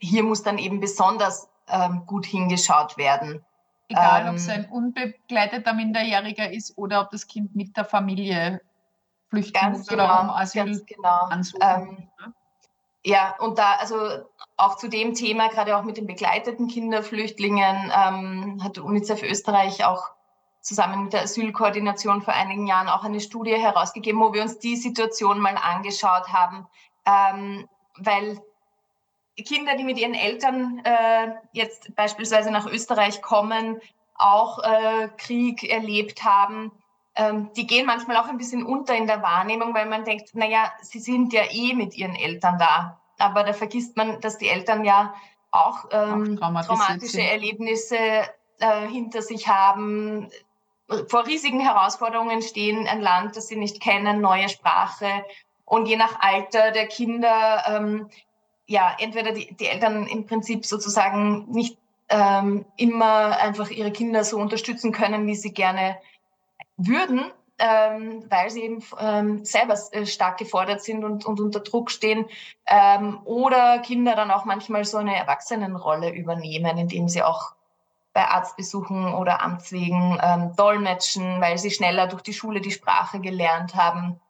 hier 0.00 0.22
muss 0.22 0.42
dann 0.42 0.58
eben 0.58 0.80
besonders 0.80 1.48
ähm, 1.68 2.04
gut 2.06 2.26
hingeschaut 2.26 2.96
werden. 2.96 3.44
Egal, 3.88 4.28
ob 4.28 4.36
es 4.36 4.48
ähm, 4.48 4.54
ein 4.54 4.68
unbegleiteter 4.70 5.72
Minderjähriger 5.72 6.50
ist 6.50 6.76
oder 6.78 7.02
ob 7.02 7.10
das 7.10 7.26
Kind 7.26 7.54
mit 7.54 7.76
der 7.76 7.84
Familie 7.84 8.60
flüchten 9.28 9.72
muss 9.72 9.86
genau, 9.86 10.04
oder 10.04 10.20
um 10.22 10.30
Asyl 10.30 10.84
genau. 10.86 11.26
ansuchen. 11.28 12.10
Ja, 13.06 13.36
und 13.38 13.58
da, 13.58 13.74
also 13.74 13.96
auch 14.56 14.76
zu 14.76 14.88
dem 14.88 15.14
Thema, 15.14 15.48
gerade 15.48 15.76
auch 15.76 15.82
mit 15.82 15.98
den 15.98 16.06
begleiteten 16.06 16.68
Kinderflüchtlingen, 16.68 17.92
ähm, 17.94 18.60
hat 18.64 18.78
UNICEF 18.78 19.22
Österreich 19.22 19.84
auch 19.84 20.10
zusammen 20.60 21.04
mit 21.04 21.12
der 21.12 21.22
Asylkoordination 21.22 22.22
vor 22.22 22.32
einigen 22.32 22.66
Jahren 22.66 22.88
auch 22.88 23.04
eine 23.04 23.20
Studie 23.20 23.56
herausgegeben, 23.56 24.20
wo 24.20 24.32
wir 24.32 24.40
uns 24.40 24.58
die 24.58 24.76
Situation 24.76 25.38
mal 25.38 25.56
angeschaut 25.56 26.28
haben, 26.28 26.66
ähm, 27.04 27.68
weil 27.98 28.40
Kinder, 29.36 29.76
die 29.76 29.84
mit 29.84 29.98
ihren 29.98 30.14
Eltern 30.14 30.80
äh, 30.84 31.34
jetzt 31.52 31.94
beispielsweise 31.96 32.50
nach 32.50 32.66
Österreich 32.66 33.20
kommen, 33.20 33.80
auch 34.14 34.60
äh, 34.60 35.08
Krieg 35.18 35.64
erlebt 35.64 36.24
haben, 36.24 36.72
ähm, 37.16 37.50
die 37.56 37.66
gehen 37.66 37.86
manchmal 37.86 38.16
auch 38.16 38.28
ein 38.28 38.38
bisschen 38.38 38.64
unter 38.64 38.94
in 38.94 39.06
der 39.06 39.22
Wahrnehmung, 39.22 39.74
weil 39.74 39.86
man 39.86 40.04
denkt, 40.04 40.34
naja, 40.34 40.72
sie 40.82 40.98
sind 40.98 41.32
ja 41.32 41.42
eh 41.50 41.74
mit 41.74 41.96
ihren 41.96 42.16
Eltern 42.16 42.58
da. 42.58 43.00
Aber 43.18 43.44
da 43.44 43.52
vergisst 43.52 43.96
man, 43.96 44.20
dass 44.20 44.38
die 44.38 44.48
Eltern 44.48 44.84
ja 44.84 45.14
auch, 45.50 45.84
ähm, 45.92 46.38
auch 46.42 46.64
traumatische 46.64 47.22
Erlebnisse 47.22 47.96
äh, 48.58 48.88
hinter 48.88 49.22
sich 49.22 49.48
haben, 49.48 50.28
vor 51.08 51.26
riesigen 51.26 51.60
Herausforderungen 51.60 52.42
stehen, 52.42 52.86
ein 52.86 53.00
Land, 53.00 53.36
das 53.36 53.48
sie 53.48 53.56
nicht 53.56 53.80
kennen, 53.80 54.20
neue 54.20 54.48
Sprache. 54.48 55.24
Und 55.64 55.86
je 55.86 55.96
nach 55.96 56.20
Alter 56.20 56.72
der 56.72 56.88
Kinder, 56.88 57.62
ähm, 57.68 58.10
ja, 58.66 58.94
entweder 58.98 59.32
die, 59.32 59.54
die 59.54 59.66
Eltern 59.66 60.06
im 60.06 60.26
Prinzip 60.26 60.66
sozusagen 60.66 61.46
nicht 61.50 61.78
ähm, 62.08 62.66
immer 62.76 63.38
einfach 63.38 63.70
ihre 63.70 63.92
Kinder 63.92 64.24
so 64.24 64.38
unterstützen 64.38 64.92
können, 64.92 65.26
wie 65.26 65.36
sie 65.36 65.52
gerne 65.52 65.96
würden, 66.76 67.30
ähm, 67.58 68.24
weil 68.28 68.50
sie 68.50 68.62
eben 68.62 68.82
ähm, 68.98 69.44
selber 69.44 69.78
äh, 69.92 70.06
stark 70.06 70.38
gefordert 70.38 70.82
sind 70.82 71.04
und, 71.04 71.24
und 71.24 71.40
unter 71.40 71.60
Druck 71.60 71.90
stehen. 71.90 72.26
Ähm, 72.66 73.20
oder 73.24 73.78
Kinder 73.78 74.16
dann 74.16 74.30
auch 74.30 74.44
manchmal 74.44 74.84
so 74.84 74.98
eine 74.98 75.16
Erwachsenenrolle 75.16 76.10
übernehmen, 76.10 76.78
indem 76.78 77.08
sie 77.08 77.22
auch 77.22 77.54
bei 78.12 78.26
Arztbesuchen 78.26 79.12
oder 79.14 79.42
Amtswegen 79.42 80.18
ähm, 80.22 80.54
dolmetschen, 80.56 81.40
weil 81.40 81.58
sie 81.58 81.70
schneller 81.70 82.06
durch 82.06 82.22
die 82.22 82.32
Schule 82.32 82.60
die 82.60 82.70
Sprache 82.70 83.20
gelernt 83.20 83.74
haben. 83.74 84.20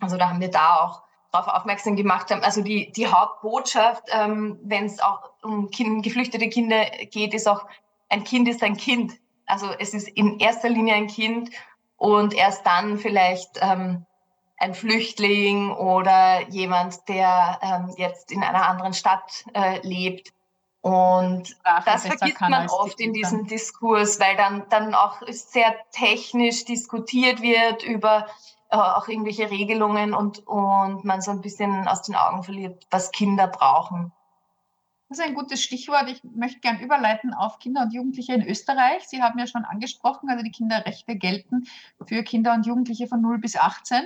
Also 0.00 0.16
da 0.16 0.28
haben 0.28 0.40
wir 0.40 0.50
da 0.50 0.76
auch 0.76 1.02
darauf 1.32 1.48
aufmerksam 1.48 1.96
gemacht 1.96 2.30
haben. 2.30 2.42
Also 2.42 2.62
die, 2.62 2.90
die 2.92 3.06
Hauptbotschaft, 3.06 4.04
ähm, 4.10 4.58
wenn 4.62 4.86
es 4.86 5.00
auch 5.00 5.30
um 5.42 5.70
kind, 5.70 6.02
geflüchtete 6.02 6.48
Kinder 6.48 6.84
geht, 7.10 7.34
ist 7.34 7.48
auch, 7.48 7.66
ein 8.08 8.24
Kind 8.24 8.48
ist 8.48 8.62
ein 8.62 8.76
Kind. 8.76 9.14
Also 9.46 9.68
es 9.78 9.94
ist 9.94 10.08
in 10.08 10.38
erster 10.40 10.68
Linie 10.68 10.94
ein 10.94 11.06
Kind 11.06 11.50
und 11.98 12.32
erst 12.32 12.64
dann 12.66 12.98
vielleicht 12.98 13.58
ähm, 13.60 14.06
ein 14.56 14.74
Flüchtling 14.74 15.70
oder 15.72 16.48
jemand, 16.48 17.08
der 17.08 17.58
ähm, 17.60 17.94
jetzt 17.96 18.32
in 18.32 18.42
einer 18.42 18.66
anderen 18.66 18.94
Stadt 18.94 19.44
äh, 19.52 19.86
lebt. 19.86 20.32
Und 20.80 21.48
Sprache 21.48 21.82
das 21.84 22.06
vergisst 22.06 22.40
man 22.40 22.68
oft 22.68 22.98
in 23.00 23.12
diesem 23.12 23.46
Diskurs, 23.46 24.18
weil 24.20 24.36
dann, 24.36 24.64
dann 24.70 24.94
auch 24.94 25.20
sehr 25.28 25.74
technisch 25.90 26.64
diskutiert 26.64 27.42
wird 27.42 27.82
über 27.82 28.26
äh, 28.70 28.76
auch 28.76 29.08
irgendwelche 29.08 29.50
Regelungen 29.50 30.14
und, 30.14 30.46
und 30.46 31.04
man 31.04 31.20
so 31.20 31.32
ein 31.32 31.40
bisschen 31.40 31.88
aus 31.88 32.02
den 32.02 32.14
Augen 32.14 32.42
verliert, 32.42 32.86
was 32.90 33.10
Kinder 33.10 33.48
brauchen. 33.48 34.12
Das 35.08 35.18
ist 35.18 35.24
ein 35.24 35.34
gutes 35.34 35.62
Stichwort. 35.62 36.10
Ich 36.10 36.22
möchte 36.22 36.60
gern 36.60 36.80
überleiten 36.80 37.32
auf 37.32 37.58
Kinder 37.58 37.80
und 37.82 37.94
Jugendliche 37.94 38.34
in 38.34 38.46
Österreich. 38.46 39.08
Sie 39.08 39.22
haben 39.22 39.38
ja 39.38 39.46
schon 39.46 39.64
angesprochen, 39.64 40.28
also 40.28 40.44
die 40.44 40.50
Kinderrechte 40.50 41.16
gelten 41.16 41.66
für 42.04 42.22
Kinder 42.22 42.52
und 42.52 42.66
Jugendliche 42.66 43.06
von 43.06 43.22
0 43.22 43.38
bis 43.38 43.56
18, 43.56 44.02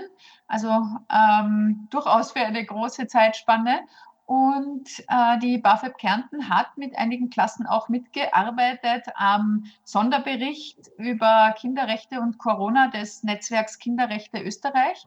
also 0.46 0.70
ähm, 1.10 1.88
durchaus 1.90 2.30
für 2.30 2.40
eine 2.40 2.64
große 2.64 3.08
Zeitspanne. 3.08 3.80
Und 4.26 4.88
äh, 5.08 5.38
die 5.40 5.58
BAföG 5.58 5.98
Kärnten 5.98 6.48
hat 6.48 6.78
mit 6.78 6.96
einigen 6.96 7.30
Klassen 7.30 7.66
auch 7.66 7.88
mitgearbeitet 7.88 9.06
am 9.16 9.64
Sonderbericht 9.82 10.78
über 10.98 11.52
Kinderrechte 11.58 12.20
und 12.20 12.38
Corona 12.38 12.88
des 12.88 13.24
Netzwerks 13.24 13.80
Kinderrechte 13.80 14.40
Österreich. 14.40 15.04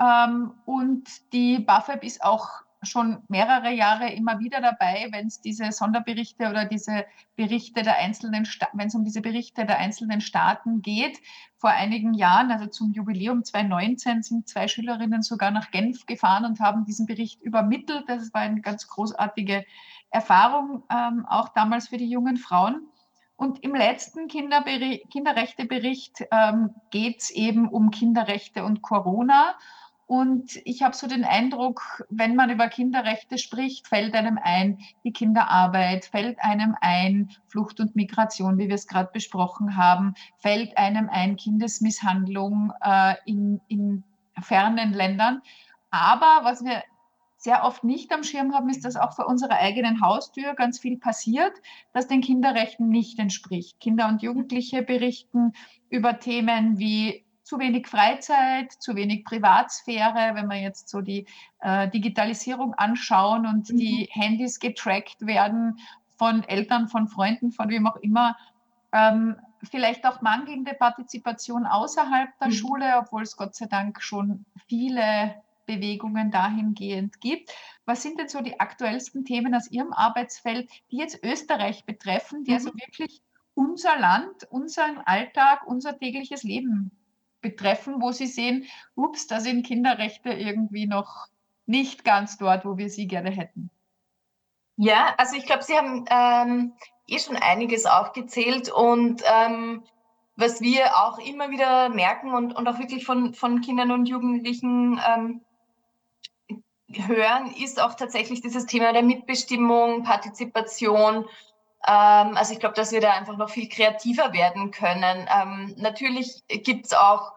Ähm, 0.00 0.54
und 0.64 1.04
die 1.34 1.58
BAföG 1.58 2.02
ist 2.02 2.24
auch 2.24 2.62
schon 2.82 3.22
mehrere 3.28 3.72
Jahre 3.72 4.10
immer 4.12 4.40
wieder 4.40 4.60
dabei, 4.60 5.08
wenn 5.10 5.26
es 5.26 5.40
diese 5.40 5.70
Sonderberichte 5.72 6.48
oder 6.48 6.64
diese 6.64 7.04
Berichte 7.36 7.82
der 7.82 7.98
einzelnen, 7.98 8.46
wenn 8.72 8.88
es 8.88 8.94
um 8.94 9.04
diese 9.04 9.20
Berichte 9.20 9.64
der 9.64 9.78
einzelnen 9.78 10.20
Staaten 10.20 10.82
geht. 10.82 11.20
Vor 11.56 11.70
einigen 11.70 12.14
Jahren, 12.14 12.50
also 12.50 12.66
zum 12.66 12.92
Jubiläum 12.92 13.44
2019, 13.44 14.22
sind 14.22 14.48
zwei 14.48 14.66
Schülerinnen 14.66 15.22
sogar 15.22 15.50
nach 15.50 15.70
Genf 15.70 16.06
gefahren 16.06 16.44
und 16.44 16.60
haben 16.60 16.84
diesen 16.84 17.06
Bericht 17.06 17.40
übermittelt. 17.42 18.04
Das 18.08 18.34
war 18.34 18.40
eine 18.40 18.60
ganz 18.60 18.88
großartige 18.88 19.64
Erfahrung, 20.10 20.82
ähm, 20.90 21.24
auch 21.26 21.48
damals 21.50 21.88
für 21.88 21.98
die 21.98 22.10
jungen 22.10 22.36
Frauen. 22.36 22.88
Und 23.36 23.62
im 23.64 23.74
letzten 23.74 24.28
Kinderrechtebericht 24.28 26.24
ähm, 26.30 26.74
geht 26.90 27.22
es 27.22 27.30
eben 27.30 27.68
um 27.68 27.90
Kinderrechte 27.90 28.64
und 28.64 28.82
Corona. 28.82 29.56
Und 30.06 30.60
ich 30.64 30.82
habe 30.82 30.94
so 30.94 31.06
den 31.06 31.24
Eindruck, 31.24 32.04
wenn 32.10 32.36
man 32.36 32.50
über 32.50 32.68
Kinderrechte 32.68 33.38
spricht, 33.38 33.88
fällt 33.88 34.14
einem 34.14 34.38
ein 34.42 34.78
die 35.04 35.12
Kinderarbeit, 35.12 36.04
fällt 36.04 36.38
einem 36.42 36.76
ein 36.80 37.30
Flucht 37.46 37.80
und 37.80 37.96
Migration, 37.96 38.58
wie 38.58 38.68
wir 38.68 38.74
es 38.74 38.86
gerade 38.86 39.10
besprochen 39.12 39.76
haben, 39.76 40.14
fällt 40.38 40.76
einem 40.76 41.08
ein 41.08 41.36
Kindesmisshandlung 41.36 42.72
äh, 42.82 43.14
in, 43.24 43.60
in 43.68 44.04
fernen 44.40 44.92
Ländern. 44.92 45.40
Aber 45.90 46.40
was 46.42 46.64
wir 46.64 46.82
sehr 47.42 47.64
oft 47.64 47.82
nicht 47.82 48.12
am 48.12 48.22
Schirm 48.22 48.54
haben, 48.54 48.68
ist, 48.68 48.84
dass 48.84 48.96
auch 48.96 49.14
vor 49.14 49.26
unserer 49.26 49.56
eigenen 49.56 50.00
Haustür 50.00 50.54
ganz 50.54 50.78
viel 50.78 50.96
passiert, 50.96 51.52
das 51.92 52.06
den 52.06 52.20
Kinderrechten 52.20 52.88
nicht 52.88 53.18
entspricht. 53.18 53.80
Kinder 53.80 54.08
und 54.08 54.22
Jugendliche 54.22 54.82
berichten 54.82 55.52
über 55.90 56.20
Themen 56.20 56.78
wie 56.78 57.21
zu 57.52 57.58
wenig 57.58 57.86
Freizeit, 57.86 58.72
zu 58.72 58.96
wenig 58.96 59.26
Privatsphäre, 59.26 60.34
wenn 60.34 60.46
wir 60.48 60.58
jetzt 60.58 60.88
so 60.88 61.02
die 61.02 61.26
äh, 61.60 61.86
Digitalisierung 61.90 62.72
anschauen 62.72 63.44
und 63.44 63.68
mhm. 63.68 63.76
die 63.76 64.08
Handys 64.10 64.58
getrackt 64.58 65.26
werden 65.26 65.78
von 66.16 66.44
Eltern, 66.44 66.88
von 66.88 67.08
Freunden, 67.08 67.52
von 67.52 67.68
wem 67.68 67.86
auch 67.86 67.96
immer. 67.96 68.38
Ähm, 68.90 69.36
vielleicht 69.62 70.06
auch 70.06 70.22
mangelnde 70.22 70.72
Partizipation 70.72 71.66
außerhalb 71.66 72.30
der 72.38 72.48
mhm. 72.48 72.52
Schule, 72.52 72.96
obwohl 72.96 73.20
es 73.20 73.36
Gott 73.36 73.54
sei 73.54 73.66
Dank 73.66 74.02
schon 74.02 74.46
viele 74.66 75.34
Bewegungen 75.66 76.30
dahingehend 76.30 77.20
gibt. 77.20 77.52
Was 77.84 78.02
sind 78.02 78.18
denn 78.18 78.28
so 78.28 78.40
die 78.40 78.60
aktuellsten 78.60 79.26
Themen 79.26 79.54
aus 79.54 79.70
Ihrem 79.70 79.92
Arbeitsfeld, 79.92 80.70
die 80.90 80.96
jetzt 80.96 81.22
Österreich 81.22 81.84
betreffen, 81.84 82.44
die 82.44 82.54
also 82.54 82.70
mhm. 82.70 82.78
also 82.80 82.86
wirklich 82.86 83.20
unser 83.52 83.98
Land, 83.98 84.44
unseren 84.48 84.96
Alltag, 85.04 85.66
unser 85.66 85.98
tägliches 85.98 86.44
Leben 86.44 86.92
betreffen, 87.42 88.00
wo 88.00 88.12
Sie 88.12 88.26
sehen, 88.26 88.64
ups, 88.94 89.26
da 89.26 89.40
sind 89.40 89.66
Kinderrechte 89.66 90.30
irgendwie 90.30 90.86
noch 90.86 91.26
nicht 91.66 92.04
ganz 92.04 92.38
dort, 92.38 92.64
wo 92.64 92.76
wir 92.76 92.88
sie 92.88 93.06
gerne 93.06 93.30
hätten? 93.30 93.70
Ja, 94.76 95.14
also 95.18 95.36
ich 95.36 95.46
glaube, 95.46 95.62
Sie 95.62 95.76
haben 95.76 96.04
ähm, 96.10 96.72
eh 97.06 97.18
schon 97.18 97.36
einiges 97.36 97.86
aufgezählt 97.86 98.70
und 98.70 99.22
ähm, 99.24 99.84
was 100.36 100.60
wir 100.60 100.96
auch 100.96 101.18
immer 101.18 101.50
wieder 101.50 101.90
merken 101.90 102.32
und, 102.32 102.54
und 102.54 102.66
auch 102.66 102.78
wirklich 102.78 103.04
von, 103.04 103.34
von 103.34 103.60
Kindern 103.60 103.90
und 103.90 104.06
Jugendlichen 104.06 104.98
ähm, 105.06 105.42
hören, 106.88 107.54
ist 107.62 107.80
auch 107.80 107.94
tatsächlich 107.94 108.40
dieses 108.40 108.66
Thema 108.66 108.92
der 108.92 109.02
Mitbestimmung, 109.02 110.02
Partizipation, 110.02 111.26
ähm, 111.86 112.36
also 112.36 112.52
ich 112.52 112.60
glaube, 112.60 112.74
dass 112.74 112.92
wir 112.92 113.00
da 113.00 113.12
einfach 113.12 113.36
noch 113.36 113.50
viel 113.50 113.68
kreativer 113.68 114.32
werden 114.32 114.70
können. 114.70 115.28
Ähm, 115.34 115.74
natürlich 115.78 116.42
gibt 116.48 116.86
es 116.86 116.92
auch 116.94 117.32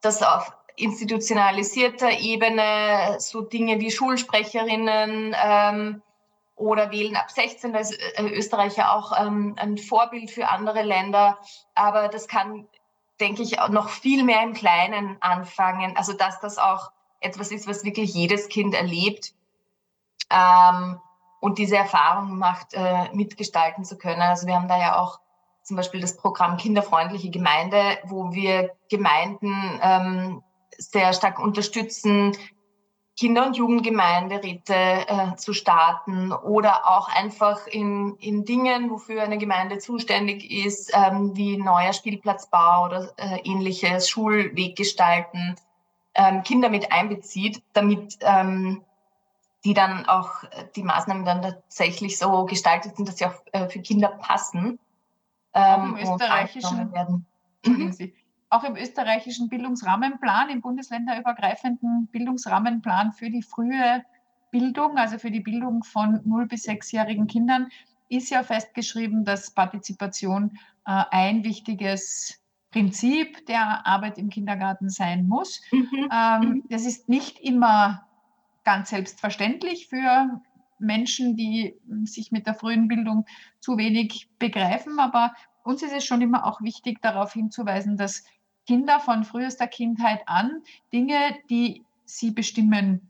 das 0.00 0.22
auf 0.22 0.52
institutionalisierter 0.76 2.18
Ebene, 2.20 3.16
so 3.18 3.40
Dinge 3.40 3.80
wie 3.80 3.90
Schulsprecherinnen 3.90 5.34
ähm, 5.42 6.02
oder 6.54 6.90
Wählen 6.90 7.16
ab 7.16 7.30
16, 7.30 7.72
da 7.72 7.80
ist 7.80 7.92
äh, 7.92 8.22
Österreich 8.22 8.76
ja 8.76 8.94
auch 8.94 9.12
ähm, 9.18 9.54
ein 9.58 9.78
Vorbild 9.78 10.30
für 10.30 10.48
andere 10.48 10.82
Länder. 10.82 11.38
Aber 11.74 12.08
das 12.08 12.28
kann, 12.28 12.66
denke 13.20 13.42
ich, 13.42 13.56
noch 13.70 13.88
viel 13.88 14.24
mehr 14.24 14.42
im 14.42 14.54
Kleinen 14.54 15.16
anfangen. 15.20 15.96
Also 15.96 16.12
dass 16.12 16.40
das 16.40 16.58
auch 16.58 16.90
etwas 17.20 17.50
ist, 17.50 17.66
was 17.66 17.84
wirklich 17.84 18.14
jedes 18.14 18.48
Kind 18.48 18.74
erlebt. 18.74 19.32
Ähm, 20.30 21.00
und 21.40 21.58
diese 21.58 21.76
Erfahrung 21.76 22.38
macht, 22.38 22.74
äh, 22.74 23.12
mitgestalten 23.12 23.84
zu 23.84 23.96
können. 23.96 24.22
Also 24.22 24.46
wir 24.46 24.54
haben 24.54 24.68
da 24.68 24.78
ja 24.78 25.00
auch 25.00 25.20
zum 25.62 25.76
Beispiel 25.76 26.00
das 26.00 26.16
Programm 26.16 26.56
Kinderfreundliche 26.56 27.30
Gemeinde, 27.30 27.98
wo 28.04 28.32
wir 28.32 28.70
Gemeinden 28.88 29.80
ähm, 29.82 30.42
sehr 30.78 31.12
stark 31.12 31.38
unterstützen, 31.38 32.36
Kinder- 33.18 33.46
und 33.46 33.56
Jugendgemeinderäte 33.56 34.74
äh, 34.74 35.34
zu 35.36 35.52
starten 35.52 36.32
oder 36.32 36.86
auch 36.86 37.08
einfach 37.08 37.66
in, 37.66 38.14
in 38.20 38.44
Dingen, 38.44 38.90
wofür 38.90 39.22
eine 39.22 39.38
Gemeinde 39.38 39.78
zuständig 39.78 40.48
ist, 40.50 40.92
ähm, 40.94 41.36
wie 41.36 41.56
neuer 41.56 41.92
Spielplatzbau 41.92 42.84
oder 42.84 43.12
äh, 43.16 43.40
ähnliches, 43.42 44.08
Schulweg 44.08 44.76
gestalten, 44.76 45.56
ähm, 46.14 46.44
Kinder 46.44 46.68
mit 46.68 46.92
einbezieht, 46.92 47.60
damit 47.72 48.18
ähm, 48.20 48.84
die 49.68 49.74
dann 49.74 50.06
auch, 50.06 50.30
die 50.76 50.82
Maßnahmen 50.82 51.26
dann 51.26 51.42
tatsächlich 51.42 52.16
so 52.16 52.46
gestaltet 52.46 52.96
sind, 52.96 53.06
dass 53.06 53.18
sie 53.18 53.26
auch 53.26 53.34
äh, 53.52 53.68
für 53.68 53.80
Kinder 53.80 54.08
passen. 54.08 54.78
Ähm, 55.52 55.80
auch 55.80 55.84
im 55.84 55.96
österreichischen. 55.96 56.92
Mhm. 57.66 58.12
Auch 58.48 58.64
im 58.64 58.76
österreichischen 58.76 59.50
Bildungsrahmenplan, 59.50 60.48
im 60.48 60.62
bundesländerübergreifenden 60.62 62.06
Bildungsrahmenplan 62.06 63.12
für 63.12 63.28
die 63.28 63.42
frühe 63.42 64.02
Bildung, 64.50 64.96
also 64.96 65.18
für 65.18 65.30
die 65.30 65.40
Bildung 65.40 65.84
von 65.84 66.22
0 66.24 66.46
bis 66.46 66.66
6-jährigen 66.66 67.26
Kindern, 67.26 67.68
ist 68.08 68.30
ja 68.30 68.42
festgeschrieben, 68.42 69.26
dass 69.26 69.50
Partizipation 69.50 70.52
äh, 70.86 71.04
ein 71.10 71.44
wichtiges 71.44 72.40
Prinzip 72.70 73.44
der 73.44 73.86
Arbeit 73.86 74.16
im 74.16 74.30
Kindergarten 74.30 74.88
sein 74.88 75.28
muss. 75.28 75.60
Mhm. 75.72 76.08
Ähm, 76.10 76.40
mhm. 76.40 76.62
das 76.70 76.86
ist 76.86 77.10
nicht 77.10 77.38
immer 77.40 78.07
ganz 78.68 78.90
selbstverständlich 78.90 79.88
für 79.88 80.42
Menschen, 80.78 81.36
die 81.36 81.74
sich 82.04 82.32
mit 82.32 82.46
der 82.46 82.52
frühen 82.52 82.86
Bildung 82.86 83.24
zu 83.60 83.78
wenig 83.78 84.28
begreifen, 84.38 84.98
aber 84.98 85.32
uns 85.64 85.82
ist 85.82 85.94
es 85.94 86.04
schon 86.04 86.20
immer 86.20 86.44
auch 86.44 86.60
wichtig, 86.60 87.00
darauf 87.00 87.32
hinzuweisen, 87.32 87.96
dass 87.96 88.24
Kinder 88.66 89.00
von 89.00 89.24
frühester 89.24 89.68
Kindheit 89.68 90.20
an 90.26 90.62
Dinge, 90.92 91.16
die 91.48 91.82
sie 92.04 92.30
bestimmen 92.30 93.08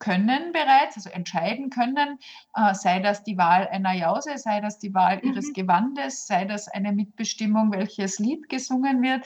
können 0.00 0.52
bereits, 0.52 0.96
also 0.96 1.10
entscheiden 1.10 1.70
können, 1.70 2.18
äh, 2.56 2.74
sei 2.74 2.98
das 2.98 3.22
die 3.22 3.38
Wahl 3.38 3.68
einer 3.68 3.92
Jause, 3.92 4.36
sei 4.38 4.60
das 4.60 4.80
die 4.80 4.92
Wahl 4.92 5.20
mhm. 5.22 5.30
ihres 5.30 5.52
Gewandes, 5.52 6.26
sei 6.26 6.46
das 6.46 6.66
eine 6.66 6.90
Mitbestimmung, 6.92 7.70
welches 7.70 8.18
Lied 8.18 8.48
gesungen 8.48 9.02
wird, 9.02 9.24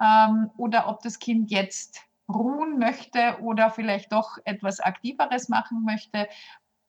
ähm, 0.00 0.50
oder 0.56 0.88
ob 0.88 1.02
das 1.02 1.18
Kind 1.18 1.50
jetzt 1.50 2.07
ruhen 2.28 2.78
möchte 2.78 3.38
oder 3.40 3.70
vielleicht 3.70 4.12
doch 4.12 4.38
etwas 4.44 4.80
Aktiveres 4.80 5.48
machen 5.48 5.84
möchte. 5.84 6.28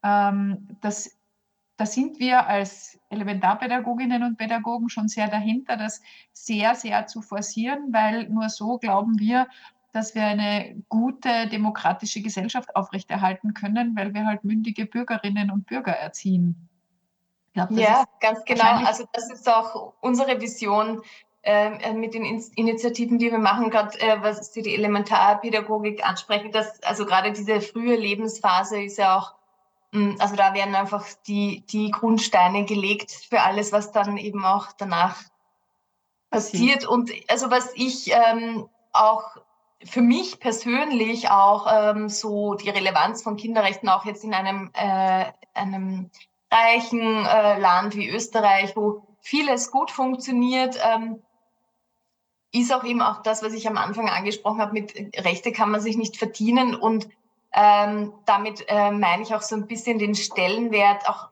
Ähm, 0.04 0.68
das, 0.82 1.18
da 1.78 1.86
sind 1.86 2.20
wir 2.20 2.48
als 2.48 3.00
Elementarpädagoginnen 3.10 4.24
und 4.24 4.38
Pädagogen 4.38 4.90
schon 4.90 5.08
sehr 5.08 5.28
dahinter, 5.28 5.78
das 5.78 6.02
sehr, 6.34 6.76
sehr 6.76 7.08
zu 7.08 7.22
forcieren, 7.22 7.94
weil 7.94 8.28
nur 8.30 8.50
so 8.50 8.78
glauben 8.78 9.20
wir, 9.20 9.48
dass 9.92 10.14
wir 10.14 10.24
eine 10.24 10.84
gute 10.88 11.48
demokratische 11.48 12.22
Gesellschaft 12.22 12.76
aufrechterhalten 12.76 13.54
können, 13.54 13.96
weil 13.96 14.14
wir 14.14 14.26
halt 14.26 14.44
mündige 14.44 14.86
Bürgerinnen 14.86 15.50
und 15.50 15.66
Bürger 15.66 15.94
erziehen. 15.94 16.70
Glaub, 17.54 17.72
ja, 17.72 18.06
ganz 18.20 18.44
genau. 18.46 18.86
Also 18.86 19.06
das 19.12 19.32
ist 19.32 19.50
auch 19.50 19.94
unsere 20.02 20.40
Vision 20.40 21.02
äh, 21.44 21.94
mit 21.94 22.14
den 22.14 22.26
Initiativen, 22.26 23.18
die 23.18 23.32
wir 23.32 23.38
machen, 23.38 23.70
gerade 23.70 24.00
äh, 24.00 24.22
was 24.22 24.54
Sie 24.54 24.62
die 24.62 24.76
Elementarpädagogik 24.76 26.06
ansprechen. 26.06 26.52
Dass, 26.52 26.82
also 26.84 27.06
gerade 27.06 27.32
diese 27.32 27.62
frühe 27.62 27.96
Lebensphase 27.96 28.82
ist 28.82 28.98
ja 28.98 29.18
auch, 29.18 29.36
mh, 29.92 30.12
hm, 30.14 30.16
also 30.20 30.36
da 30.36 30.54
werden 30.54 30.76
einfach 30.76 31.06
die, 31.28 31.66
die 31.68 31.92
Grundsteine 31.92 32.66
gelegt 32.66 33.12
für 33.12 33.42
alles, 33.42 33.72
was 33.72 33.92
dann 33.92 34.18
eben 34.18 34.44
auch 34.44 34.68
danach 34.78 35.24
passiert. 36.30 36.86
Und 36.86 37.12
also 37.30 37.50
was 37.50 37.72
ich 37.76 38.12
ähm, 38.12 38.68
auch 38.92 39.38
für 39.86 40.02
mich 40.02 40.40
persönlich 40.40 41.30
auch 41.30 41.68
ähm, 41.72 42.10
so 42.10 42.56
die 42.56 42.70
Relevanz 42.70 43.24
von 43.24 43.38
Kinderrechten 43.38 43.88
auch 43.88 44.06
jetzt 44.06 44.24
in 44.24 44.34
einem, 44.34 44.72
äh, 44.74 45.26
einem 45.54 46.12
reichen 46.52 47.26
äh, 47.26 47.60
Land 47.60 47.96
wie 47.96 48.10
Österreich, 48.10 48.76
wo 48.76 49.08
vieles 49.22 49.72
gut 49.72 49.92
funktioniert, 49.92 50.78
ähm, 50.84 51.22
ist 52.52 52.74
auch 52.74 52.84
eben 52.84 53.02
auch 53.02 53.22
das, 53.22 53.44
was 53.44 53.54
ich 53.54 53.68
am 53.68 53.78
Anfang 53.78 54.10
angesprochen 54.10 54.62
habe, 54.62 54.74
mit 54.74 54.94
Rechte 55.18 55.52
kann 55.52 55.72
man 55.72 55.82
sich 55.82 55.98
nicht 55.98 56.18
verdienen 56.18 56.76
und 56.76 57.08
ähm, 57.52 58.14
damit 58.26 58.66
äh, 58.68 58.92
meine 58.92 59.24
ich 59.24 59.34
auch 59.34 59.42
so 59.42 59.56
ein 59.56 59.68
bisschen 59.68 60.00
den 60.00 60.16
Stellenwert, 60.16 61.08
auch 61.08 61.30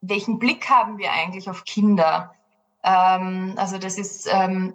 welchen 0.00 0.38
Blick 0.38 0.68
haben 0.70 0.98
wir 0.98 1.12
eigentlich 1.12 1.50
auf 1.50 1.64
Kinder? 1.64 2.34
Ähm, 2.82 3.54
also 3.56 3.78
das 3.78 3.98
ist 3.98 4.28
ähm, 4.30 4.74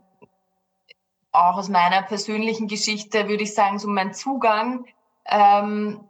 auch 1.31 1.57
aus 1.57 1.69
meiner 1.69 2.03
persönlichen 2.03 2.67
Geschichte, 2.67 3.27
würde 3.27 3.43
ich 3.43 3.53
sagen, 3.53 3.79
so 3.79 3.87
mein 3.87 4.13
Zugang, 4.13 4.85
ähm, 5.25 6.01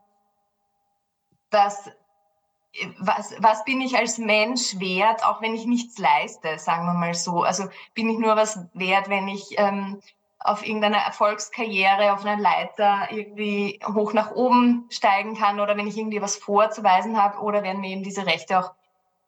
dass 1.50 1.90
was, 3.00 3.36
was 3.40 3.64
bin 3.66 3.82
ich 3.82 3.96
als 3.98 4.18
Mensch 4.18 4.80
wert, 4.80 5.24
auch 5.26 5.42
wenn 5.42 5.54
ich 5.54 5.66
nichts 5.66 5.98
leiste, 6.00 6.58
sagen 6.58 6.86
wir 6.86 6.94
mal 6.94 7.14
so. 7.14 7.44
Also 7.44 7.66
bin 7.94 8.10
ich 8.10 8.18
nur 8.18 8.36
was 8.36 8.60
wert, 8.74 9.10
wenn 9.10 9.28
ich 9.28 9.56
ähm, 9.58 10.02
auf 10.40 10.66
irgendeiner 10.66 10.98
Erfolgskarriere, 10.98 12.14
auf 12.14 12.26
einer 12.26 12.42
Leiter 12.42 13.08
irgendwie 13.12 13.80
hoch 13.86 14.14
nach 14.14 14.32
oben 14.32 14.88
steigen 14.90 15.38
kann 15.38 15.60
oder 15.60 15.78
wenn 15.78 15.88
ich 15.88 15.98
irgendwie 15.98 16.22
was 16.22 16.36
vorzuweisen 16.36 17.22
habe 17.22 17.40
oder 17.40 17.64
werden 17.64 17.82
mir 17.82 17.92
eben 17.92 18.04
diese 18.04 18.26
Rechte 18.26 18.60
auch 18.60 18.72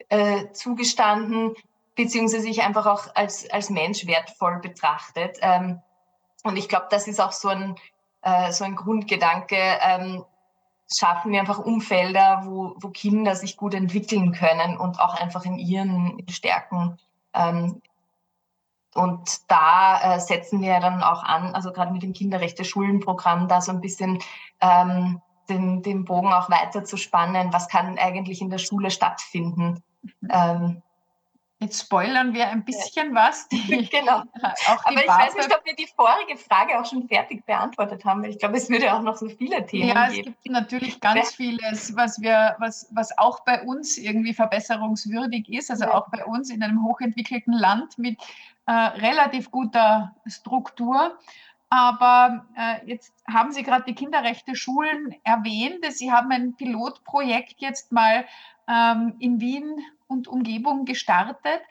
äh, 0.10 0.52
zugestanden, 0.52 1.56
beziehungsweise 1.96 2.50
ich 2.50 2.64
einfach 2.64 2.86
auch 2.86 3.16
als, 3.16 3.50
als 3.50 3.70
Mensch 3.70 4.06
wertvoll 4.08 4.60
betrachtet. 4.60 5.38
Ähm, 5.42 5.82
und 6.44 6.58
ich 6.58 6.68
glaube, 6.68 6.88
das 6.90 7.08
ist 7.08 7.22
auch 7.22 7.32
so 7.32 7.50
ein, 7.50 7.76
äh, 8.22 8.52
so 8.52 8.66
ein 8.66 8.76
Grundgedanke. 8.76 9.58
Ähm, 9.82 10.26
schaffen 10.94 11.32
wir 11.32 11.40
einfach 11.40 11.60
Umfelder, 11.60 12.42
wo, 12.46 12.76
wo 12.78 12.90
Kinder 12.90 13.36
sich 13.36 13.58
gut 13.58 13.74
entwickeln 13.74 14.32
können 14.32 14.78
und 14.78 15.00
auch 15.00 15.20
einfach 15.20 15.46
in 15.46 15.58
ihren 15.58 16.24
Stärken. 16.30 16.98
Ähm, 17.34 17.82
und 18.94 19.52
da 19.52 20.16
äh, 20.16 20.20
setzen 20.20 20.62
wir 20.62 20.80
dann 20.80 21.04
auch 21.04 21.24
an, 21.24 21.54
also 21.54 21.74
gerade 21.74 21.92
mit 21.92 22.04
dem 22.04 22.14
Kinderrechte-Schulenprogramm, 22.14 23.48
da 23.48 23.60
so 23.60 23.72
ein 23.72 23.82
bisschen 23.82 24.20
ähm, 24.62 25.22
den, 25.50 25.82
den 25.82 26.06
Bogen 26.06 26.32
auch 26.32 26.50
weiter 26.50 26.86
zu 26.86 26.96
spannen. 26.98 27.52
Was 27.52 27.68
kann 27.68 27.98
eigentlich 27.98 28.42
in 28.42 28.50
der 28.50 28.58
Schule 28.58 28.92
stattfinden? 28.92 29.84
Mhm. 30.02 30.30
Ähm, 30.30 30.82
Jetzt 31.60 31.84
spoilern 31.84 32.34
wir 32.34 32.50
ein 32.50 32.66
bisschen 32.66 33.16
was. 33.16 33.48
Die, 33.48 33.58
genau. 33.92 34.24
Aber 34.42 34.92
ich 34.92 35.08
weiß 35.08 35.36
nicht, 35.36 35.56
ob 35.56 35.66
wir 35.66 35.76
die 35.76 35.88
vorige 35.96 36.38
Frage 36.38 36.80
auch 36.80 36.86
schon 36.86 37.08
fertig 37.08 37.46
beantwortet 37.46 38.04
haben, 38.04 38.22
weil 38.24 38.32
ich 38.32 38.40
glaube, 38.40 38.58
es 38.58 38.70
würde 38.70 38.94
auch 38.94 39.02
noch 39.02 39.16
so 39.16 39.30
viele 39.30 39.66
Themen 39.66 39.88
ja, 39.88 40.08
geben. 40.08 40.14
Ja, 40.14 40.20
es 40.20 40.26
gibt 40.26 40.50
natürlich 40.50 41.00
ganz 41.00 41.34
vieles, 41.34 41.96
was 41.96 42.22
wir, 42.22 42.58
was, 42.60 42.90
was 42.92 43.18
auch 43.18 43.40
bei 43.46 43.64
uns 43.64 43.98
irgendwie 43.98 44.34
verbesserungswürdig 44.34 45.48
ist, 45.50 45.72
also 45.72 45.86
ja. 45.86 45.94
auch 45.94 46.10
bei 46.10 46.26
uns 46.26 46.50
in 46.50 46.62
einem 46.62 46.84
hochentwickelten 46.84 47.54
Land 47.54 47.98
mit 47.98 48.20
äh, 48.66 48.72
relativ 48.72 49.50
guter 49.50 50.14
Struktur. 50.28 51.18
Aber 51.70 52.46
äh, 52.56 52.86
jetzt 52.86 53.14
haben 53.32 53.52
Sie 53.52 53.64
gerade 53.64 53.86
die 53.88 53.96
Kinderrechte 53.96 54.56
Schulen 54.56 55.16
erwähnt. 55.24 55.86
Sie 55.92 56.12
haben 56.12 56.32
ein 56.32 56.56
Pilotprojekt 56.56 57.56
jetzt 57.60 57.92
mal 57.92 58.26
ähm, 58.68 59.16
in 59.20 59.40
Wien 59.40 59.80
und 60.08 60.28
Umgebung 60.28 60.86
gestartet. 60.86 61.62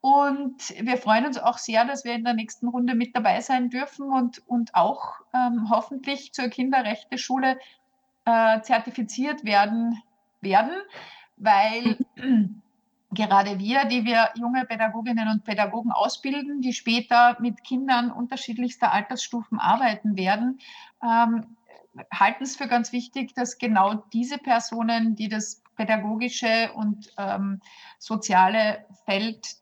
Und 0.00 0.74
wir 0.80 0.96
freuen 0.96 1.26
uns 1.26 1.38
auch 1.38 1.58
sehr, 1.58 1.84
dass 1.84 2.04
wir 2.04 2.14
in 2.14 2.24
der 2.24 2.34
nächsten 2.34 2.66
Runde 2.66 2.94
mit 2.94 3.14
dabei 3.14 3.40
sein 3.40 3.70
dürfen 3.70 4.10
und, 4.10 4.42
und 4.48 4.74
auch 4.74 5.20
ähm, 5.32 5.68
hoffentlich 5.70 6.32
zur 6.32 6.48
Kinderrechteschule 6.48 7.58
äh, 8.24 8.60
zertifiziert 8.62 9.44
werden 9.44 10.02
werden, 10.40 10.72
weil 11.36 11.98
gerade 13.12 13.58
wir, 13.58 13.84
die 13.84 14.04
wir 14.04 14.30
junge 14.34 14.64
Pädagoginnen 14.64 15.28
und 15.28 15.44
Pädagogen 15.44 15.92
ausbilden, 15.92 16.60
die 16.60 16.72
später 16.72 17.36
mit 17.40 17.62
Kindern 17.62 18.10
unterschiedlichster 18.10 18.92
Altersstufen 18.92 19.60
arbeiten 19.60 20.16
werden, 20.16 20.58
ähm, 21.02 21.56
halten 22.12 22.44
es 22.44 22.56
für 22.56 22.68
ganz 22.68 22.92
wichtig, 22.92 23.34
dass 23.34 23.58
genau 23.58 23.94
diese 24.12 24.38
Personen, 24.38 25.16
die 25.16 25.28
das 25.28 25.62
pädagogische 25.76 26.72
und 26.74 27.12
ähm, 27.18 27.60
soziale 27.98 28.86
Feld 29.04 29.56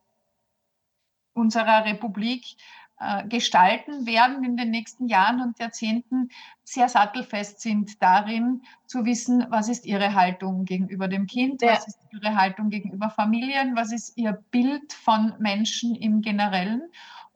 unserer 1.33 1.85
Republik 1.85 2.57
äh, 2.99 3.27
gestalten 3.29 4.05
werden 4.05 4.45
in 4.45 4.59
den 4.59 4.71
nächsten 4.71 5.09
Jahren 5.09 5.40
und 5.40 5.59
Jahrzehnten, 5.59 6.29
sehr 6.64 6.88
sattelfest 6.88 7.61
sind 7.61 8.03
darin 8.03 8.62
zu 8.87 9.07
wissen, 9.07 9.47
was 9.49 9.69
ist 9.71 9.87
ihre 9.87 10.14
Haltung 10.14 10.66
gegenüber 10.66 11.09
dem 11.09 11.27
Kind, 11.27 11.62
ja. 11.62 11.73
was 11.73 11.88
ist 11.88 11.99
ihre 12.12 12.37
Haltung 12.37 12.69
gegenüber 12.69 13.09
Familien, 13.09 13.75
was 13.75 13.90
ist 13.90 14.19
ihr 14.19 14.45
Bild 14.51 14.93
von 14.93 15.35
Menschen 15.38 15.95
im 15.95 16.21
Generellen. 16.21 16.83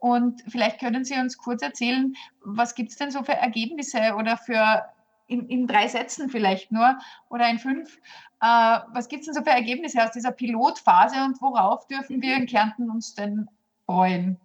Und 0.04 0.42
vielleicht 0.48 0.80
können 0.80 1.06
Sie 1.06 1.14
uns 1.14 1.38
kurz 1.38 1.62
erzählen, 1.62 2.14
was 2.42 2.74
gibt 2.74 2.90
es 2.90 2.98
denn 2.98 3.10
so 3.10 3.22
für 3.22 3.32
Ergebnisse 3.32 4.16
oder 4.18 4.36
für 4.36 4.84
in, 5.28 5.48
in 5.48 5.66
drei 5.66 5.88
Sätzen 5.88 6.28
vielleicht 6.28 6.70
nur 6.70 6.98
oder 7.30 7.48
in 7.48 7.58
fünf. 7.58 7.96
Äh, 8.42 8.80
was 8.92 9.08
gibt 9.08 9.20
es 9.20 9.28
denn 9.28 9.34
so 9.34 9.40
für 9.40 9.56
Ergebnisse 9.56 10.04
aus 10.04 10.10
dieser 10.10 10.30
Pilotphase 10.30 11.24
und 11.24 11.40
worauf 11.40 11.86
dürfen 11.86 12.20
wir 12.20 12.36
in 12.36 12.44
Kärnten 12.44 12.90
uns 12.90 13.14
denn 13.14 13.48
freuen? 13.86 14.38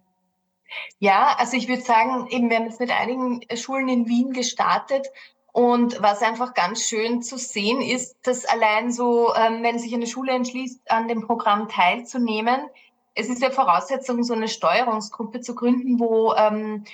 Ja, 0.98 1.36
also 1.36 1.58
ich 1.58 1.68
würde 1.68 1.82
sagen, 1.82 2.26
eben 2.30 2.48
wir 2.48 2.56
haben 2.56 2.64
jetzt 2.64 2.80
mit 2.80 2.90
einigen 2.90 3.42
Schulen 3.54 3.90
in 3.90 4.08
Wien 4.08 4.32
gestartet 4.32 5.08
und 5.52 6.00
was 6.00 6.22
einfach 6.22 6.54
ganz 6.54 6.84
schön 6.88 7.20
zu 7.20 7.36
sehen 7.36 7.82
ist, 7.82 8.16
dass 8.22 8.46
allein 8.46 8.90
so, 8.90 9.34
ähm, 9.34 9.62
wenn 9.62 9.78
sich 9.78 9.92
eine 9.92 10.06
Schule 10.06 10.32
entschließt, 10.32 10.90
an 10.90 11.06
dem 11.06 11.26
Programm 11.26 11.68
teilzunehmen, 11.68 12.62
es 13.20 13.28
ist 13.28 13.42
ja 13.42 13.50
Voraussetzung, 13.50 14.22
so 14.24 14.34
eine 14.34 14.48
Steuerungsgruppe 14.48 15.40
zu 15.40 15.54
gründen, 15.54 16.00
wo 16.00 16.34
ähm, 16.34 16.84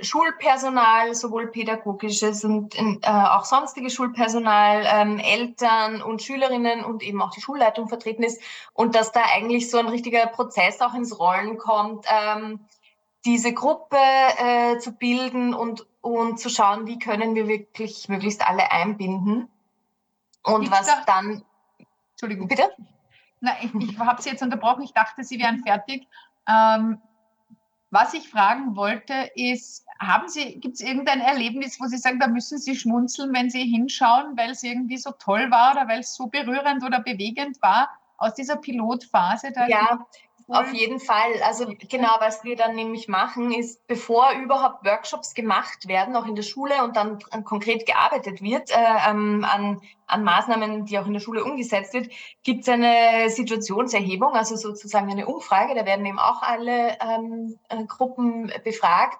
Schulpersonal, 0.00 1.14
sowohl 1.14 1.48
pädagogisches 1.48 2.44
und 2.44 2.74
äh, 2.78 2.96
auch 3.02 3.44
sonstige 3.44 3.90
Schulpersonal, 3.90 4.84
ähm, 4.86 5.18
Eltern 5.18 6.00
und 6.00 6.22
Schülerinnen 6.22 6.82
und 6.84 7.02
eben 7.02 7.20
auch 7.20 7.30
die 7.30 7.42
Schulleitung 7.42 7.88
vertreten 7.88 8.22
ist 8.22 8.40
und 8.72 8.94
dass 8.94 9.12
da 9.12 9.22
eigentlich 9.34 9.70
so 9.70 9.78
ein 9.78 9.88
richtiger 9.88 10.26
Prozess 10.28 10.80
auch 10.80 10.94
ins 10.94 11.18
Rollen 11.18 11.58
kommt, 11.58 12.06
ähm, 12.08 12.60
diese 13.26 13.52
Gruppe 13.52 13.98
äh, 13.98 14.78
zu 14.78 14.92
bilden 14.92 15.52
und, 15.52 15.86
und 16.00 16.40
zu 16.40 16.48
schauen, 16.48 16.86
wie 16.86 16.98
können 16.98 17.34
wir 17.34 17.46
wirklich 17.46 18.08
möglichst 18.08 18.48
alle 18.48 18.72
einbinden. 18.72 19.48
Und 20.42 20.62
Gibt's 20.62 20.78
was 20.78 20.86
da, 20.86 21.02
dann. 21.06 21.44
Entschuldigung. 22.12 22.48
Bitte? 22.48 22.70
Na, 23.42 23.52
ich, 23.60 23.74
ich 23.74 23.98
habe 23.98 24.22
Sie 24.22 24.30
jetzt 24.30 24.42
unterbrochen. 24.42 24.82
Ich 24.82 24.92
dachte, 24.92 25.24
Sie 25.24 25.38
wären 25.38 25.62
fertig. 25.64 26.06
Ähm, 26.48 27.02
was 27.90 28.14
ich 28.14 28.28
fragen 28.28 28.74
wollte, 28.76 29.30
ist, 29.34 29.84
haben 29.98 30.28
Sie, 30.28 30.60
gibt 30.60 30.76
es 30.76 30.80
irgendein 30.80 31.20
Erlebnis, 31.20 31.78
wo 31.78 31.86
Sie 31.86 31.98
sagen, 31.98 32.20
da 32.20 32.28
müssen 32.28 32.56
Sie 32.56 32.76
schmunzeln, 32.76 33.34
wenn 33.34 33.50
Sie 33.50 33.64
hinschauen, 33.64 34.36
weil 34.36 34.52
es 34.52 34.62
irgendwie 34.62 34.96
so 34.96 35.10
toll 35.10 35.50
war 35.50 35.72
oder 35.72 35.88
weil 35.88 36.00
es 36.00 36.14
so 36.14 36.28
berührend 36.28 36.84
oder 36.84 37.00
bewegend 37.00 37.60
war 37.60 37.90
aus 38.16 38.34
dieser 38.34 38.56
Pilotphase? 38.56 39.52
ja, 39.68 40.06
auf 40.52 40.72
jeden 40.72 41.00
Fall. 41.00 41.42
Also 41.44 41.66
genau, 41.88 42.16
was 42.20 42.44
wir 42.44 42.56
dann 42.56 42.74
nämlich 42.74 43.08
machen, 43.08 43.52
ist, 43.52 43.86
bevor 43.86 44.32
überhaupt 44.32 44.84
Workshops 44.84 45.34
gemacht 45.34 45.88
werden, 45.88 46.16
auch 46.16 46.26
in 46.26 46.34
der 46.34 46.42
Schule 46.42 46.84
und 46.84 46.96
dann 46.96 47.18
konkret 47.44 47.86
gearbeitet 47.86 48.42
wird 48.42 48.70
äh, 48.70 48.74
ähm, 49.08 49.44
an, 49.48 49.80
an 50.06 50.24
Maßnahmen, 50.24 50.84
die 50.86 50.98
auch 50.98 51.06
in 51.06 51.14
der 51.14 51.20
Schule 51.20 51.44
umgesetzt 51.44 51.94
wird, 51.94 52.10
gibt 52.42 52.62
es 52.62 52.68
eine 52.68 53.30
Situationserhebung, 53.30 54.34
also 54.34 54.56
sozusagen 54.56 55.10
eine 55.10 55.26
Umfrage. 55.26 55.74
Da 55.74 55.86
werden 55.86 56.06
eben 56.06 56.18
auch 56.18 56.42
alle 56.42 56.96
ähm, 57.00 57.58
äh, 57.68 57.84
Gruppen 57.84 58.52
befragt, 58.64 59.18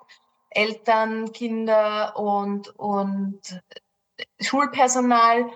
Eltern, 0.50 1.32
Kinder 1.32 2.16
und, 2.16 2.68
und 2.78 3.40
Schulpersonal. 4.40 5.50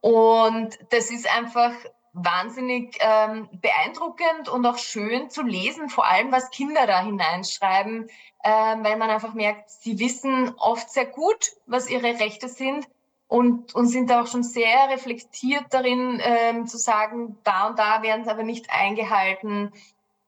Und 0.00 0.78
das 0.90 1.10
ist 1.10 1.28
einfach 1.36 1.72
wahnsinnig 2.16 2.96
ähm, 3.00 3.48
beeindruckend 3.52 4.48
und 4.48 4.64
auch 4.64 4.78
schön 4.78 5.28
zu 5.28 5.42
lesen, 5.42 5.90
vor 5.90 6.06
allem 6.06 6.32
was 6.32 6.50
Kinder 6.50 6.86
da 6.86 7.02
hineinschreiben, 7.02 8.08
ähm, 8.42 8.84
weil 8.84 8.96
man 8.96 9.10
einfach 9.10 9.34
merkt, 9.34 9.68
sie 9.68 9.98
wissen 9.98 10.54
oft 10.56 10.90
sehr 10.90 11.04
gut, 11.04 11.52
was 11.66 11.90
ihre 11.90 12.18
Rechte 12.18 12.48
sind 12.48 12.88
und, 13.28 13.74
und 13.74 13.88
sind 13.88 14.10
auch 14.12 14.26
schon 14.26 14.42
sehr 14.42 14.88
reflektiert 14.88 15.66
darin, 15.70 16.20
ähm, 16.24 16.66
zu 16.66 16.78
sagen, 16.78 17.36
da 17.44 17.66
und 17.66 17.78
da 17.78 18.02
werden 18.02 18.24
sie 18.24 18.30
aber 18.30 18.44
nicht 18.44 18.70
eingehalten. 18.70 19.72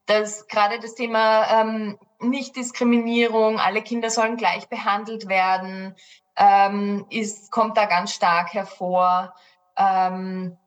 Dass 0.04 0.46
gerade 0.46 0.80
das 0.80 0.94
Thema 0.94 1.60
ähm, 1.60 1.98
Nichtdiskriminierung, 2.20 3.60
alle 3.60 3.82
Kinder 3.82 4.10
sollen 4.10 4.36
gleich 4.36 4.68
behandelt 4.68 5.28
werden, 5.28 5.94
ähm, 6.36 7.06
ist, 7.08 7.50
kommt 7.50 7.78
da 7.78 7.86
ganz 7.86 8.12
stark 8.12 8.52
hervor. 8.52 9.34
Ähm, 9.76 10.58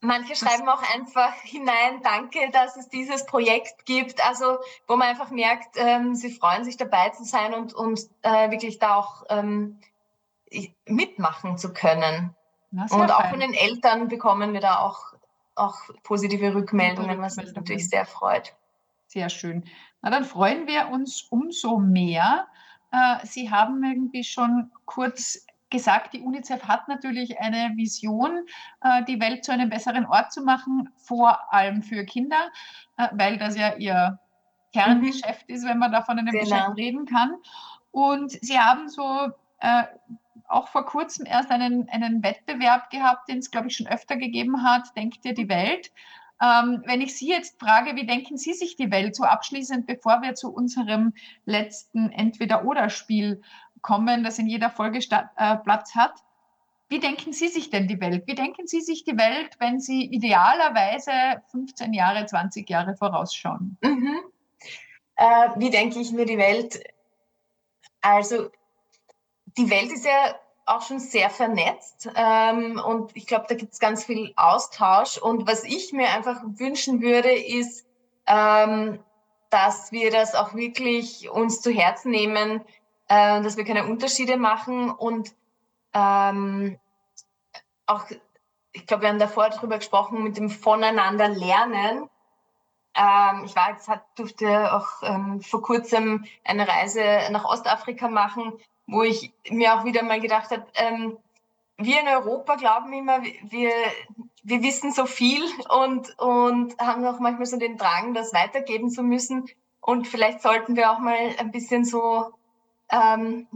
Manche 0.00 0.36
schreiben 0.36 0.68
auch 0.68 0.82
einfach 0.94 1.32
hinein, 1.42 2.02
danke, 2.02 2.50
dass 2.52 2.76
es 2.76 2.88
dieses 2.88 3.26
Projekt 3.26 3.84
gibt. 3.84 4.24
Also 4.24 4.58
wo 4.86 4.96
man 4.96 5.08
einfach 5.08 5.30
merkt, 5.30 5.76
ähm, 5.76 6.14
sie 6.14 6.30
freuen 6.30 6.64
sich 6.64 6.76
dabei 6.76 7.10
zu 7.10 7.24
sein 7.24 7.52
und, 7.52 7.74
und 7.74 8.00
äh, 8.22 8.50
wirklich 8.50 8.78
da 8.78 8.94
auch 8.94 9.24
ähm, 9.28 9.80
mitmachen 10.86 11.58
zu 11.58 11.72
können. 11.72 12.34
Und 12.70 13.10
auch 13.10 13.30
von 13.30 13.40
den 13.40 13.54
Eltern 13.54 14.08
bekommen 14.08 14.52
wir 14.52 14.60
da 14.60 14.80
auch, 14.80 15.14
auch 15.54 15.76
positive 16.02 16.54
Rückmeldungen, 16.54 17.20
was 17.20 17.36
mich 17.36 17.52
natürlich 17.54 17.88
sehr 17.88 18.04
freut. 18.04 18.54
Sehr 19.06 19.30
schön. 19.30 19.64
Na, 20.02 20.10
dann 20.10 20.24
freuen 20.24 20.66
wir 20.66 20.88
uns 20.88 21.22
umso 21.30 21.78
mehr. 21.78 22.46
Äh, 22.92 23.26
sie 23.26 23.50
haben 23.50 23.82
irgendwie 23.82 24.22
schon 24.22 24.70
kurz 24.84 25.44
gesagt, 25.70 26.14
die 26.14 26.20
UNICEF 26.20 26.64
hat 26.64 26.88
natürlich 26.88 27.38
eine 27.40 27.76
Vision, 27.76 28.46
äh, 28.82 29.04
die 29.04 29.20
Welt 29.20 29.44
zu 29.44 29.52
einem 29.52 29.68
besseren 29.68 30.06
Ort 30.06 30.32
zu 30.32 30.42
machen, 30.42 30.90
vor 30.96 31.52
allem 31.52 31.82
für 31.82 32.04
Kinder, 32.04 32.50
äh, 32.96 33.08
weil 33.12 33.38
das 33.38 33.56
ja 33.56 33.74
ihr 33.74 34.18
Kerngeschäft 34.72 35.48
mhm. 35.48 35.54
ist, 35.54 35.66
wenn 35.66 35.78
man 35.78 35.92
da 35.92 36.02
von 36.02 36.18
einem 36.18 36.32
genau. 36.32 36.44
Geschäft 36.44 36.76
reden 36.76 37.06
kann. 37.06 37.34
Und 37.90 38.32
sie 38.32 38.58
haben 38.58 38.88
so 38.88 39.28
äh, 39.60 39.84
auch 40.46 40.68
vor 40.68 40.86
kurzem 40.86 41.26
erst 41.26 41.50
einen, 41.50 41.88
einen 41.88 42.22
Wettbewerb 42.22 42.90
gehabt, 42.90 43.28
den 43.28 43.38
es, 43.38 43.50
glaube 43.50 43.68
ich, 43.68 43.76
schon 43.76 43.86
öfter 43.86 44.16
gegeben 44.16 44.62
hat, 44.62 44.96
Denkt 44.96 45.24
ihr 45.24 45.34
die 45.34 45.48
Welt? 45.48 45.90
Ähm, 46.40 46.82
wenn 46.86 47.00
ich 47.00 47.16
Sie 47.16 47.28
jetzt 47.28 47.58
frage, 47.58 47.96
wie 47.96 48.06
denken 48.06 48.36
Sie 48.36 48.52
sich 48.52 48.76
die 48.76 48.92
Welt 48.92 49.16
so 49.16 49.24
abschließend, 49.24 49.86
bevor 49.86 50.22
wir 50.22 50.34
zu 50.34 50.52
unserem 50.52 51.12
letzten 51.44 52.10
Entweder-Oder-Spiel 52.10 53.42
kommen, 53.82 54.24
das 54.24 54.38
in 54.38 54.46
jeder 54.46 54.70
Folge 54.70 54.98
äh, 54.98 55.56
Platz 55.56 55.94
hat. 55.94 56.14
Wie 56.88 57.00
denken 57.00 57.32
Sie 57.32 57.48
sich 57.48 57.70
denn 57.70 57.86
die 57.86 58.00
Welt? 58.00 58.26
Wie 58.26 58.34
denken 58.34 58.66
Sie 58.66 58.80
sich 58.80 59.04
die 59.04 59.18
Welt, 59.18 59.56
wenn 59.58 59.78
Sie 59.78 60.04
idealerweise 60.06 61.12
15 61.50 61.92
Jahre, 61.92 62.24
20 62.24 62.68
Jahre 62.68 62.96
vorausschauen? 62.96 63.76
Mhm. 63.82 64.20
Äh, 65.16 65.48
wie 65.56 65.70
denke 65.70 65.98
ich 65.98 66.12
mir 66.12 66.24
die 66.24 66.38
Welt? 66.38 66.82
Also, 68.00 68.50
die 69.58 69.68
Welt 69.68 69.92
ist 69.92 70.06
ja 70.06 70.34
auch 70.64 70.82
schon 70.82 71.00
sehr 71.00 71.30
vernetzt 71.30 72.08
ähm, 72.14 72.80
und 72.84 73.16
ich 73.16 73.26
glaube, 73.26 73.46
da 73.48 73.54
gibt 73.54 73.72
es 73.72 73.78
ganz 73.78 74.04
viel 74.04 74.32
Austausch. 74.36 75.18
Und 75.18 75.48
was 75.48 75.64
ich 75.64 75.92
mir 75.92 76.10
einfach 76.10 76.42
wünschen 76.44 77.00
würde, 77.00 77.32
ist, 77.32 77.86
ähm, 78.26 79.00
dass 79.50 79.92
wir 79.92 80.10
das 80.10 80.34
auch 80.34 80.54
wirklich 80.54 81.30
uns 81.30 81.62
zu 81.62 81.70
Herzen 81.70 82.10
nehmen, 82.10 82.62
äh, 83.08 83.42
dass 83.42 83.56
wir 83.56 83.64
keine 83.64 83.86
Unterschiede 83.86 84.36
machen 84.36 84.90
und 84.90 85.32
ähm, 85.94 86.78
auch, 87.86 88.04
ich 88.72 88.86
glaube, 88.86 89.02
wir 89.02 89.08
haben 89.08 89.18
davor 89.18 89.48
darüber 89.48 89.78
gesprochen, 89.78 90.22
mit 90.22 90.36
dem 90.36 90.50
Voneinander 90.50 91.28
lernen. 91.28 92.08
Ähm, 92.94 93.44
ich 93.44 93.56
war 93.56 93.70
jetzt, 93.70 93.90
durfte 94.16 94.72
auch 94.72 95.02
ähm, 95.02 95.40
vor 95.40 95.62
kurzem 95.62 96.24
eine 96.44 96.68
Reise 96.68 97.02
nach 97.30 97.44
Ostafrika 97.44 98.08
machen, 98.08 98.52
wo 98.86 99.02
ich 99.02 99.32
mir 99.48 99.74
auch 99.74 99.84
wieder 99.84 100.02
mal 100.02 100.20
gedacht 100.20 100.50
habe, 100.50 100.66
ähm, 100.74 101.16
wir 101.76 102.00
in 102.00 102.08
Europa 102.08 102.56
glauben 102.56 102.92
immer, 102.92 103.22
wir, 103.22 103.70
wir 104.42 104.62
wissen 104.62 104.92
so 104.92 105.06
viel 105.06 105.42
und, 105.68 106.18
und 106.18 106.76
haben 106.78 107.04
auch 107.06 107.20
manchmal 107.20 107.46
so 107.46 107.56
den 107.56 107.76
Drang, 107.76 108.14
das 108.14 108.34
weitergeben 108.34 108.90
zu 108.90 109.02
müssen. 109.02 109.46
Und 109.80 110.08
vielleicht 110.08 110.42
sollten 110.42 110.74
wir 110.74 110.90
auch 110.90 110.98
mal 110.98 111.16
ein 111.38 111.52
bisschen 111.52 111.84
so 111.84 112.32
ähm, 112.90 113.46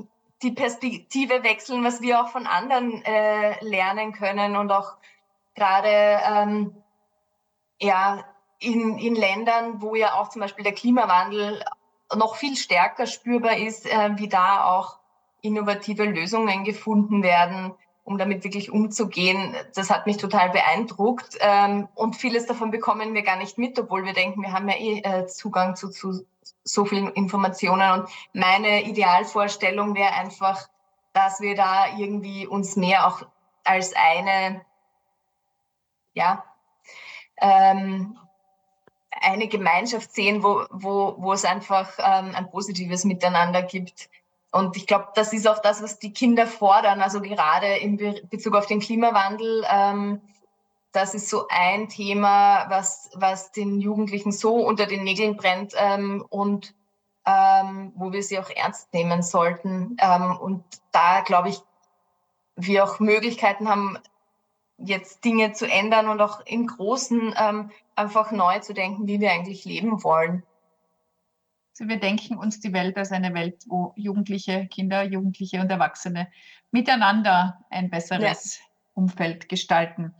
die 0.42 0.52
Perspektive 0.52 1.44
wechseln, 1.44 1.84
was 1.84 2.00
wir 2.00 2.20
auch 2.20 2.28
von 2.28 2.46
anderen 2.46 3.04
äh, 3.04 3.64
lernen 3.64 4.12
können 4.12 4.56
und 4.56 4.70
auch 4.72 4.94
gerade 5.54 6.20
ähm, 6.28 6.74
ja, 7.80 8.24
in, 8.58 8.98
in 8.98 9.14
Ländern, 9.14 9.82
wo 9.82 9.94
ja 9.94 10.14
auch 10.14 10.28
zum 10.28 10.40
Beispiel 10.40 10.64
der 10.64 10.74
Klimawandel 10.74 11.64
noch 12.14 12.36
viel 12.36 12.56
stärker 12.56 13.06
spürbar 13.06 13.56
ist, 13.56 13.86
äh, 13.86 14.10
wie 14.16 14.28
da 14.28 14.64
auch 14.66 14.98
innovative 15.40 16.04
Lösungen 16.04 16.64
gefunden 16.64 17.22
werden, 17.22 17.74
um 18.04 18.18
damit 18.18 18.44
wirklich 18.44 18.70
umzugehen. 18.70 19.54
Das 19.74 19.90
hat 19.90 20.06
mich 20.06 20.16
total 20.16 20.50
beeindruckt. 20.50 21.36
Ähm, 21.40 21.88
und 21.94 22.16
vieles 22.16 22.46
davon 22.46 22.70
bekommen 22.70 23.14
wir 23.14 23.22
gar 23.22 23.36
nicht 23.36 23.58
mit, 23.58 23.78
obwohl 23.78 24.04
wir 24.04 24.12
denken, 24.12 24.42
wir 24.42 24.52
haben 24.52 24.68
ja 24.68 24.76
eh 24.76 24.98
äh, 25.00 25.26
Zugang 25.26 25.74
zu, 25.76 25.90
zu 25.90 26.24
so 26.64 26.84
vielen 26.84 27.12
Informationen. 27.12 27.90
Und 27.92 28.08
meine 28.32 28.82
Idealvorstellung 28.84 29.94
wäre 29.94 30.12
einfach, 30.12 30.68
dass 31.12 31.40
wir 31.40 31.54
da 31.54 31.96
irgendwie 31.96 32.46
uns 32.46 32.76
mehr 32.76 33.06
auch 33.06 33.22
als 33.64 33.94
eine, 33.94 34.62
ja, 36.14 36.44
ähm, 37.40 38.18
eine 39.20 39.48
Gemeinschaft 39.48 40.12
sehen, 40.12 40.42
wo, 40.42 40.64
wo, 40.70 41.14
wo 41.18 41.32
es 41.32 41.44
einfach 41.44 41.92
ähm, 41.98 42.34
ein 42.34 42.50
positives 42.50 43.04
Miteinander 43.04 43.62
gibt. 43.62 44.08
Und 44.50 44.76
ich 44.76 44.86
glaube, 44.86 45.08
das 45.14 45.32
ist 45.32 45.48
auch 45.48 45.60
das, 45.60 45.82
was 45.82 45.98
die 45.98 46.12
Kinder 46.12 46.46
fordern. 46.46 47.00
Also 47.00 47.20
gerade 47.20 47.76
in 47.76 47.96
Bezug 48.28 48.54
auf 48.54 48.66
den 48.66 48.80
Klimawandel 48.80 49.64
ähm, 49.70 50.20
das 50.92 51.14
ist 51.14 51.28
so 51.28 51.46
ein 51.48 51.88
Thema, 51.88 52.66
was, 52.68 53.10
was 53.14 53.50
den 53.52 53.80
Jugendlichen 53.80 54.30
so 54.30 54.56
unter 54.56 54.86
den 54.86 55.04
Nägeln 55.04 55.36
brennt 55.36 55.72
ähm, 55.76 56.24
und 56.28 56.74
ähm, 57.24 57.92
wo 57.94 58.12
wir 58.12 58.22
sie 58.22 58.38
auch 58.38 58.50
ernst 58.50 58.92
nehmen 58.92 59.22
sollten. 59.22 59.96
Ähm, 59.98 60.36
und 60.36 60.64
da 60.92 61.20
glaube 61.20 61.48
ich, 61.48 61.60
wir 62.56 62.84
auch 62.84 63.00
Möglichkeiten 63.00 63.68
haben, 63.68 63.98
jetzt 64.76 65.24
Dinge 65.24 65.52
zu 65.52 65.66
ändern 65.66 66.08
und 66.08 66.20
auch 66.20 66.40
im 66.44 66.66
Großen 66.66 67.34
ähm, 67.38 67.70
einfach 67.94 68.32
neu 68.32 68.58
zu 68.58 68.74
denken, 68.74 69.06
wie 69.06 69.20
wir 69.20 69.32
eigentlich 69.32 69.64
leben 69.64 70.02
wollen. 70.02 70.42
Also 71.72 71.88
wir 71.88 71.98
denken 71.98 72.36
uns 72.36 72.60
die 72.60 72.72
Welt 72.72 72.98
als 72.98 73.12
eine 73.12 73.32
Welt, 73.32 73.64
wo 73.66 73.92
Jugendliche, 73.96 74.66
Kinder, 74.66 75.04
Jugendliche 75.04 75.60
und 75.60 75.70
Erwachsene 75.70 76.30
miteinander 76.70 77.64
ein 77.70 77.88
besseres 77.88 78.58
ja. 78.58 78.64
Umfeld 78.94 79.48
gestalten. 79.48 80.14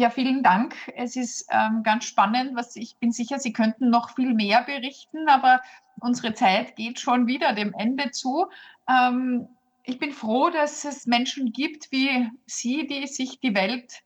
Ja, 0.00 0.08
vielen 0.08 0.42
Dank. 0.42 0.74
Es 0.96 1.14
ist 1.14 1.46
ähm, 1.50 1.82
ganz 1.82 2.06
spannend. 2.06 2.56
Was 2.56 2.74
ich 2.74 2.96
bin 2.96 3.12
sicher, 3.12 3.38
Sie 3.38 3.52
könnten 3.52 3.90
noch 3.90 4.14
viel 4.14 4.32
mehr 4.32 4.62
berichten, 4.62 5.28
aber 5.28 5.60
unsere 6.00 6.32
Zeit 6.32 6.74
geht 6.74 6.98
schon 6.98 7.26
wieder 7.26 7.52
dem 7.52 7.74
Ende 7.76 8.10
zu. 8.10 8.46
Ähm, 8.88 9.46
ich 9.84 9.98
bin 9.98 10.12
froh, 10.12 10.48
dass 10.48 10.86
es 10.86 11.04
Menschen 11.04 11.52
gibt 11.52 11.92
wie 11.92 12.30
Sie, 12.46 12.86
die 12.86 13.06
sich 13.08 13.40
die 13.40 13.54
Welt 13.54 14.00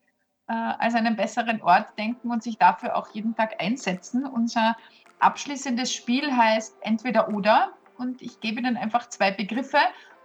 äh, 0.49 0.55
als 0.55 0.97
einen 0.97 1.15
besseren 1.15 1.63
Ort 1.63 1.97
denken 1.97 2.33
und 2.33 2.43
sich 2.43 2.59
dafür 2.59 2.97
auch 2.97 3.15
jeden 3.15 3.37
Tag 3.37 3.63
einsetzen. 3.63 4.27
Unser 4.27 4.77
abschließendes 5.21 5.93
Spiel 5.93 6.37
heißt 6.37 6.75
entweder 6.81 7.29
oder 7.29 7.71
und 7.99 8.21
ich 8.21 8.41
gebe 8.41 8.59
Ihnen 8.59 8.77
einfach 8.77 9.11
zwei 9.11 9.31
Begriffe 9.31 9.79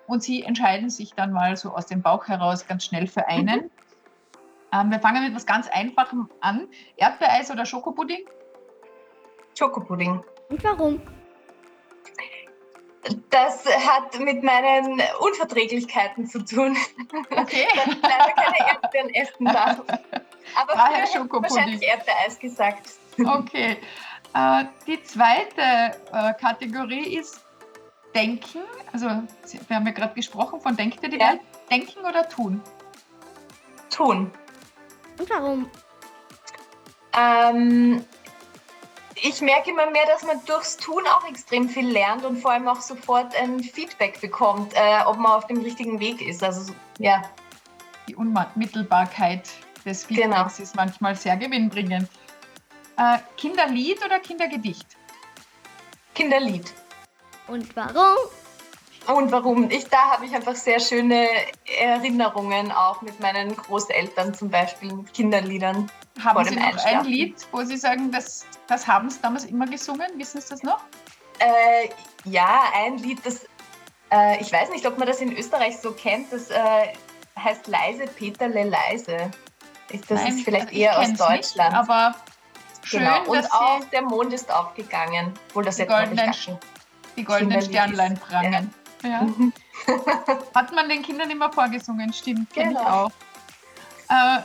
und 0.08 0.24
Sie 0.24 0.42
entscheiden 0.42 0.90
sich 0.90 1.14
dann 1.14 1.32
mal 1.32 1.56
so 1.58 1.76
aus 1.76 1.86
dem 1.86 2.02
Bauch 2.02 2.28
heraus 2.28 2.66
ganz 2.66 2.86
schnell 2.86 3.06
für 3.06 3.28
einen. 3.28 3.66
Mhm. 3.66 3.72
Ähm, 4.72 4.92
wir 4.92 5.00
fangen 5.00 5.22
mit 5.24 5.32
etwas 5.32 5.46
ganz 5.46 5.68
Einfachem 5.70 6.30
an. 6.42 6.68
Erdbeereis 6.98 7.50
oder 7.52 7.66
Schokopudding? 7.66 8.26
Schokopudding. 9.58 10.24
Und 10.50 10.64
warum? 10.64 11.02
Das 13.30 13.66
hat 13.66 14.20
mit 14.20 14.44
meinen 14.44 15.02
Unverträglichkeiten 15.20 16.28
zu 16.28 16.44
tun. 16.44 16.78
Okay. 17.32 17.68
Dass 17.76 17.88
ich 17.88 18.02
leider 18.02 18.32
keine 18.34 18.72
Erdbeeren 18.72 19.10
essen 19.14 19.46
darf. 19.46 19.80
Aber 20.56 20.74
Daher 20.74 21.04
ich 21.06 21.16
wahrscheinlich 21.16 21.82
Erdbeereis 21.82 22.40
gesagt. 22.40 22.90
Okay. 23.18 23.78
Äh, 24.34 24.66
die 24.86 25.02
zweite 25.04 25.62
äh, 26.12 26.34
Kategorie 26.40 27.16
ist 27.16 27.44
Denken. 28.16 28.60
Also, 28.92 29.08
wir 29.08 29.76
haben 29.76 29.86
ja 29.86 29.94
gerade 29.94 30.14
gesprochen 30.14 30.60
von 30.62 30.76
Denkt 30.76 31.02
ihr 31.04 31.10
die 31.10 31.18
Ja. 31.18 31.30
Welt? 31.30 31.42
Denken 31.72 32.00
oder 32.00 32.28
tun? 32.28 32.62
Tun. 33.90 34.32
Und 35.20 35.30
warum? 35.30 35.70
Ähm, 37.14 38.06
ich 39.16 39.42
merke 39.42 39.72
immer 39.72 39.90
mehr, 39.92 40.06
dass 40.06 40.24
man 40.24 40.44
durchs 40.46 40.78
Tun 40.78 41.04
auch 41.08 41.28
extrem 41.28 41.68
viel 41.70 41.90
lernt 41.90 42.24
und 42.24 42.38
vor 42.38 42.52
allem 42.52 42.68
auch 42.68 42.80
sofort 42.82 43.36
ein 43.36 43.60
Feedback 43.62 44.22
bekommt, 44.22 44.74
äh, 44.76 45.02
ob 45.06 45.18
man 45.18 45.34
auf 45.34 45.48
dem 45.48 45.62
richtigen 45.62 46.00
Weg 46.00 46.22
ist. 46.22 46.42
Also 46.44 46.62
so- 46.62 46.74
ja, 47.00 47.22
Die 48.08 48.16
Unmittelbarkeit 48.16 49.48
des 49.86 50.08
Genau. 50.08 50.22
Feedbacks 50.24 50.60
ist 50.60 50.76
manchmal 50.76 51.16
sehr 51.16 51.38
gewinnbringend. 51.38 52.10
Äh, 52.98 53.20
Kinderlied 53.38 54.04
oder 54.04 54.20
Kindergedicht? 54.20 54.88
Kinderlied. 56.16 56.74
Und 57.48 57.76
warum? 57.76 58.18
Und 59.14 59.32
warum? 59.32 59.70
Ich, 59.72 59.88
da 59.88 60.12
habe 60.12 60.26
ich 60.26 60.36
einfach 60.36 60.56
sehr 60.56 60.80
schöne 60.80 61.28
Erinnerungen 61.80 62.72
auch 62.72 63.02
mit 63.02 63.20
meinen 63.20 63.56
Großeltern 63.56 64.34
zum 64.34 64.50
Beispiel, 64.50 64.94
mit 64.94 65.14
Kinderliedern. 65.14 65.90
Haben 66.24 66.36
Vor 66.36 66.46
Sie 66.46 66.56
dem 66.56 66.64
noch 66.64 66.86
ein. 66.86 67.06
Lied, 67.06 67.36
wo 67.52 67.64
Sie 67.64 67.78
sagen, 67.78 68.12
das, 68.12 68.46
das 68.68 68.86
haben 68.88 69.10
Sie 69.10 69.20
damals 69.22 69.46
immer 69.46 69.66
gesungen? 69.66 70.08
Wissen 70.18 70.42
Sie 70.42 70.50
das 70.50 70.62
noch? 70.64 70.82
Äh, 71.40 71.90
ja, 72.26 72.64
ein 72.76 72.98
Lied, 72.98 73.26
das, 73.26 73.46
äh, 74.12 74.40
ich 74.42 74.52
weiß 74.52 74.70
nicht, 74.70 74.86
ob 74.86 74.98
man 74.98 75.08
das 75.08 75.22
in 75.22 75.36
Österreich 75.36 75.78
so 75.80 75.92
kennt, 75.92 76.32
das 76.34 76.50
äh, 76.52 76.58
heißt 77.42 77.68
Leise 77.68 78.06
Peterle 78.06 78.64
Leise. 78.66 79.32
Ist- 79.90 80.12
Das 80.12 80.22
Nein, 80.22 80.36
ist 80.38 80.44
vielleicht 80.44 80.68
also 80.68 80.78
eher 80.80 81.00
aus 81.00 81.06
kenn's 81.06 81.20
nicht, 81.20 81.30
Deutschland. 81.32 81.74
aber 81.74 82.16
schön, 82.84 83.00
genau. 83.00 83.24
Und 83.24 83.38
dass 83.38 83.52
auch 83.52 83.80
der 83.92 84.02
Mond 84.04 84.34
ist 84.34 84.52
aufgegangen, 84.52 85.34
obwohl 85.50 85.64
das 85.64 85.78
jetzt, 85.78 85.88
gar 85.88 86.06
nicht. 86.06 86.58
die 87.16 87.24
goldenen 87.24 87.62
Sternlein 87.62 88.16
prangen. 88.18 88.54
Ja. 88.54 88.89
Mhm. 89.04 89.54
Hat 90.56 90.74
man 90.74 90.90
den 90.90 91.02
Kindern 91.02 91.30
immer 91.30 91.52
vorgesungen, 91.52 92.12
stimmt, 92.14 92.54
kenn 92.54 92.72
ich 92.72 92.78
Genau. 92.78 93.06
auch. 93.06 93.12
Äh, 94.10 94.42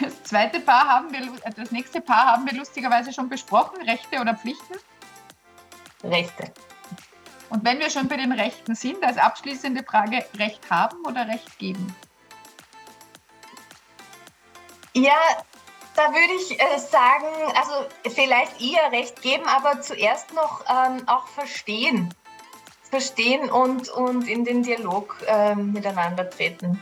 das 0.00 0.22
zweite 0.24 0.60
Paar 0.60 0.88
haben 0.88 1.12
wir, 1.12 1.20
äh, 1.20 1.52
das 1.54 1.70
nächste 1.70 2.00
Paar 2.00 2.26
haben 2.26 2.46
wir 2.46 2.54
lustigerweise 2.54 3.12
schon 3.12 3.28
besprochen, 3.28 3.82
Rechte 3.82 4.20
oder 4.20 4.34
Pflichten. 4.34 4.74
Rechte. 6.02 6.52
Und 7.50 7.64
wenn 7.64 7.78
wir 7.78 7.90
schon 7.90 8.08
bei 8.08 8.16
den 8.16 8.32
Rechten 8.32 8.74
sind, 8.74 9.04
als 9.04 9.16
abschließende 9.16 9.84
Frage, 9.84 10.24
Recht 10.38 10.68
haben 10.70 10.98
oder 11.06 11.26
Recht 11.28 11.58
geben? 11.58 11.94
Ja, 14.94 15.16
da 15.94 16.08
würde 16.12 16.32
ich 16.40 16.60
äh, 16.60 16.78
sagen, 16.78 17.26
also 17.54 17.86
vielleicht 18.14 18.60
eher 18.60 18.90
recht 18.92 19.22
geben, 19.22 19.44
aber 19.46 19.80
zuerst 19.80 20.32
noch 20.32 20.64
ähm, 20.68 21.06
auch 21.06 21.26
verstehen. 21.28 22.12
Verstehen 22.94 23.50
und, 23.50 23.88
und 23.88 24.28
in 24.28 24.44
den 24.44 24.62
Dialog 24.62 25.16
ähm, 25.26 25.72
miteinander 25.72 26.30
treten. 26.30 26.80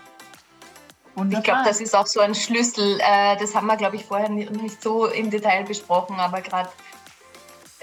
Wunderbar. 1.14 1.38
Ich 1.38 1.44
glaube, 1.44 1.62
das 1.64 1.80
ist 1.80 1.96
auch 1.96 2.06
so 2.06 2.20
ein 2.20 2.34
Schlüssel. 2.34 3.00
Äh, 3.00 3.38
das 3.38 3.54
haben 3.54 3.66
wir, 3.66 3.78
glaube 3.78 3.96
ich, 3.96 4.04
vorher 4.04 4.28
ni- 4.28 4.44
nicht 4.44 4.82
so 4.82 5.06
im 5.06 5.30
Detail 5.30 5.64
besprochen, 5.64 6.20
aber 6.20 6.42
gerade 6.42 6.68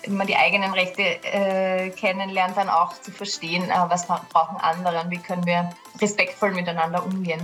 wenn 0.04 0.16
man 0.16 0.28
die 0.28 0.36
eigenen 0.36 0.72
Rechte 0.74 1.02
äh, 1.02 1.90
kennenlernt, 1.90 2.56
dann 2.56 2.70
auch 2.70 2.94
zu 3.02 3.12
verstehen, 3.12 3.68
äh, 3.68 3.74
was 3.88 4.06
brauchen 4.06 4.58
andere 4.62 5.02
und 5.02 5.10
wie 5.10 5.18
können 5.18 5.46
wir 5.48 5.68
respektvoll 6.00 6.52
miteinander 6.52 7.04
umgehen. 7.04 7.42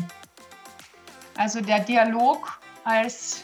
Also 1.36 1.62
der 1.62 1.80
Dialog 1.80 2.60
als 2.84 3.42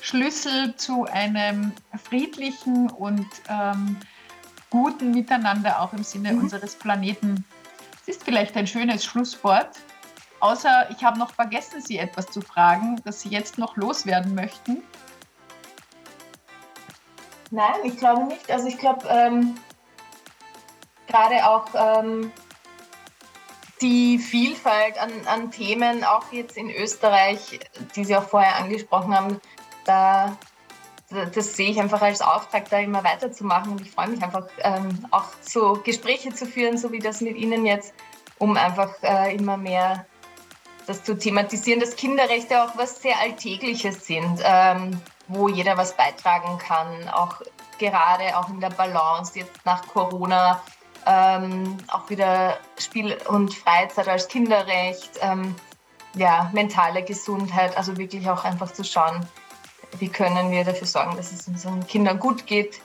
Schlüssel 0.00 0.76
zu 0.76 1.06
einem 1.06 1.72
friedlichen 2.08 2.88
und 2.88 3.26
ähm, 3.48 3.96
guten 4.70 5.10
Miteinander 5.12 5.80
auch 5.80 5.92
im 5.92 6.04
Sinne 6.04 6.32
Mhm. 6.32 6.44
unseres 6.44 6.74
Planeten. 6.74 7.44
Es 8.02 8.16
ist 8.16 8.24
vielleicht 8.24 8.56
ein 8.56 8.66
schönes 8.66 9.04
Schlusswort. 9.04 9.78
Außer 10.40 10.88
ich 10.90 11.02
habe 11.02 11.18
noch 11.18 11.32
vergessen, 11.32 11.80
Sie 11.80 11.98
etwas 11.98 12.26
zu 12.26 12.40
fragen, 12.40 13.00
das 13.04 13.20
Sie 13.22 13.28
jetzt 13.28 13.58
noch 13.58 13.76
loswerden 13.76 14.34
möchten. 14.34 14.82
Nein, 17.50 17.74
ich 17.84 17.96
glaube 17.96 18.24
nicht. 18.24 18.50
Also 18.50 18.68
ich 18.68 18.78
glaube, 18.78 19.06
ähm, 19.08 19.56
gerade 21.06 21.46
auch 21.46 21.66
ähm, 21.74 22.30
die 23.80 24.18
Vielfalt 24.18 25.00
an, 25.00 25.10
an 25.26 25.50
Themen, 25.50 26.04
auch 26.04 26.30
jetzt 26.32 26.56
in 26.56 26.70
Österreich, 26.70 27.60
die 27.96 28.04
Sie 28.04 28.16
auch 28.16 28.28
vorher 28.28 28.56
angesprochen 28.56 29.14
haben, 29.14 29.40
da, 29.84 30.36
das 31.10 31.56
sehe 31.56 31.70
ich 31.70 31.80
einfach 31.80 32.02
als 32.02 32.20
Auftrag, 32.20 32.68
da 32.68 32.78
immer 32.78 33.02
weiterzumachen. 33.02 33.72
Und 33.72 33.80
ich 33.80 33.90
freue 33.90 34.08
mich 34.08 34.22
einfach, 34.22 34.46
ähm, 34.62 35.06
auch 35.10 35.26
so 35.40 35.80
Gespräche 35.82 36.34
zu 36.34 36.46
führen, 36.46 36.76
so 36.76 36.92
wie 36.92 36.98
das 36.98 37.20
mit 37.20 37.36
Ihnen 37.36 37.64
jetzt, 37.64 37.94
um 38.38 38.56
einfach 38.56 38.94
äh, 39.02 39.34
immer 39.34 39.56
mehr 39.56 40.06
das 40.86 41.04
zu 41.04 41.16
thematisieren, 41.16 41.80
dass 41.80 41.96
Kinderrechte 41.96 42.62
auch 42.62 42.76
was 42.76 43.02
sehr 43.02 43.18
Alltägliches 43.20 44.06
sind, 44.06 44.40
ähm, 44.42 45.00
wo 45.28 45.48
jeder 45.48 45.76
was 45.76 45.94
beitragen 45.94 46.56
kann, 46.58 47.08
auch 47.10 47.42
gerade 47.78 48.36
auch 48.36 48.48
in 48.48 48.60
der 48.60 48.70
Balance 48.70 49.38
jetzt 49.38 49.64
nach 49.64 49.86
Corona, 49.86 50.62
ähm, 51.06 51.76
auch 51.88 52.08
wieder 52.08 52.58
Spiel 52.78 53.16
und 53.28 53.54
Freizeit 53.54 54.08
als 54.08 54.28
Kinderrecht, 54.28 55.10
ähm, 55.20 55.54
ja, 56.14 56.50
mentale 56.54 57.02
Gesundheit, 57.02 57.76
also 57.76 57.96
wirklich 57.98 58.28
auch 58.28 58.44
einfach 58.44 58.72
zu 58.72 58.82
schauen, 58.82 59.26
wie 59.98 60.08
können 60.08 60.50
wir 60.50 60.64
dafür 60.64 60.86
sorgen, 60.86 61.16
dass 61.16 61.32
es 61.32 61.48
unseren 61.48 61.86
Kindern 61.86 62.18
gut 62.18 62.46
geht 62.46 62.80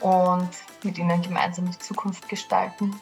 und 0.00 0.48
mit 0.82 0.98
ihnen 0.98 1.22
gemeinsam 1.22 1.70
die 1.70 1.78
Zukunft 1.78 2.28
gestalten. 2.28 3.00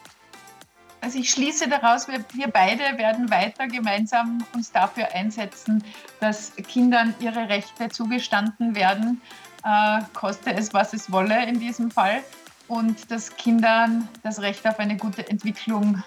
Also 1.01 1.17
ich 1.17 1.31
schließe 1.31 1.69
daraus, 1.69 2.07
wir, 2.07 2.23
wir 2.33 2.47
beide 2.49 2.97
werden 2.97 3.31
weiter 3.31 3.67
gemeinsam 3.67 4.43
uns 4.53 4.71
dafür 4.71 5.07
einsetzen, 5.13 5.83
dass 6.19 6.53
Kindern 6.67 7.15
ihre 7.19 7.47
Rechte 7.47 7.87
zugestanden 7.89 8.75
werden, 8.75 9.21
äh, 9.63 10.01
koste 10.13 10.53
es, 10.53 10.73
was 10.73 10.93
es 10.93 11.11
wolle 11.11 11.45
in 11.45 11.59
diesem 11.59 11.89
Fall, 11.89 12.21
und 12.67 13.09
dass 13.09 13.35
Kindern 13.37 14.09
das 14.23 14.41
Recht 14.41 14.67
auf 14.67 14.77
eine 14.77 14.97
gute 14.97 15.27
Entwicklung 15.29 16.03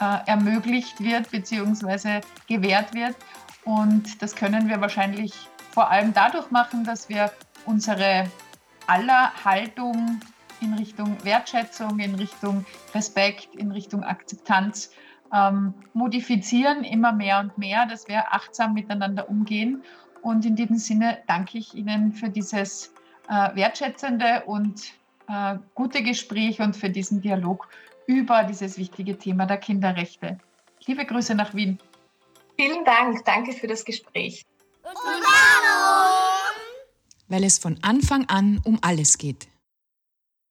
äh, 0.00 0.18
ermöglicht 0.26 0.98
wird 1.00 1.30
bzw. 1.30 2.20
gewährt 2.48 2.94
wird. 2.94 3.16
Und 3.64 4.22
das 4.22 4.34
können 4.34 4.68
wir 4.68 4.80
wahrscheinlich 4.80 5.32
vor 5.76 5.90
allem 5.90 6.14
dadurch 6.14 6.50
machen, 6.50 6.84
dass 6.84 7.10
wir 7.10 7.30
unsere 7.66 8.30
aller 8.86 9.30
Haltung 9.44 10.20
in 10.62 10.72
Richtung 10.72 11.22
Wertschätzung, 11.22 11.98
in 11.98 12.14
Richtung 12.14 12.64
Respekt, 12.94 13.54
in 13.54 13.70
Richtung 13.70 14.02
Akzeptanz 14.02 14.90
ähm, 15.34 15.74
modifizieren, 15.92 16.82
immer 16.82 17.12
mehr 17.12 17.40
und 17.40 17.58
mehr, 17.58 17.84
dass 17.84 18.08
wir 18.08 18.32
achtsam 18.32 18.72
miteinander 18.72 19.28
umgehen. 19.28 19.82
Und 20.22 20.46
in 20.46 20.56
diesem 20.56 20.78
Sinne 20.78 21.18
danke 21.26 21.58
ich 21.58 21.74
Ihnen 21.74 22.10
für 22.10 22.30
dieses 22.30 22.94
äh, 23.28 23.54
wertschätzende 23.54 24.44
und 24.46 24.80
äh, 25.28 25.56
gute 25.74 26.02
Gespräch 26.02 26.58
und 26.58 26.74
für 26.74 26.88
diesen 26.88 27.20
Dialog 27.20 27.68
über 28.06 28.44
dieses 28.44 28.78
wichtige 28.78 29.18
Thema 29.18 29.44
der 29.44 29.58
Kinderrechte. 29.58 30.38
Liebe 30.86 31.04
Grüße 31.04 31.34
nach 31.34 31.52
Wien. 31.52 31.78
Vielen 32.58 32.82
Dank, 32.86 33.22
danke 33.26 33.52
für 33.52 33.66
das 33.66 33.84
Gespräch. 33.84 34.46
Und 34.86 34.94
warum? 34.94 36.36
weil 37.28 37.42
es 37.42 37.58
von 37.58 37.76
Anfang 37.82 38.28
an 38.28 38.60
um 38.62 38.78
alles 38.82 39.18
geht. 39.18 39.48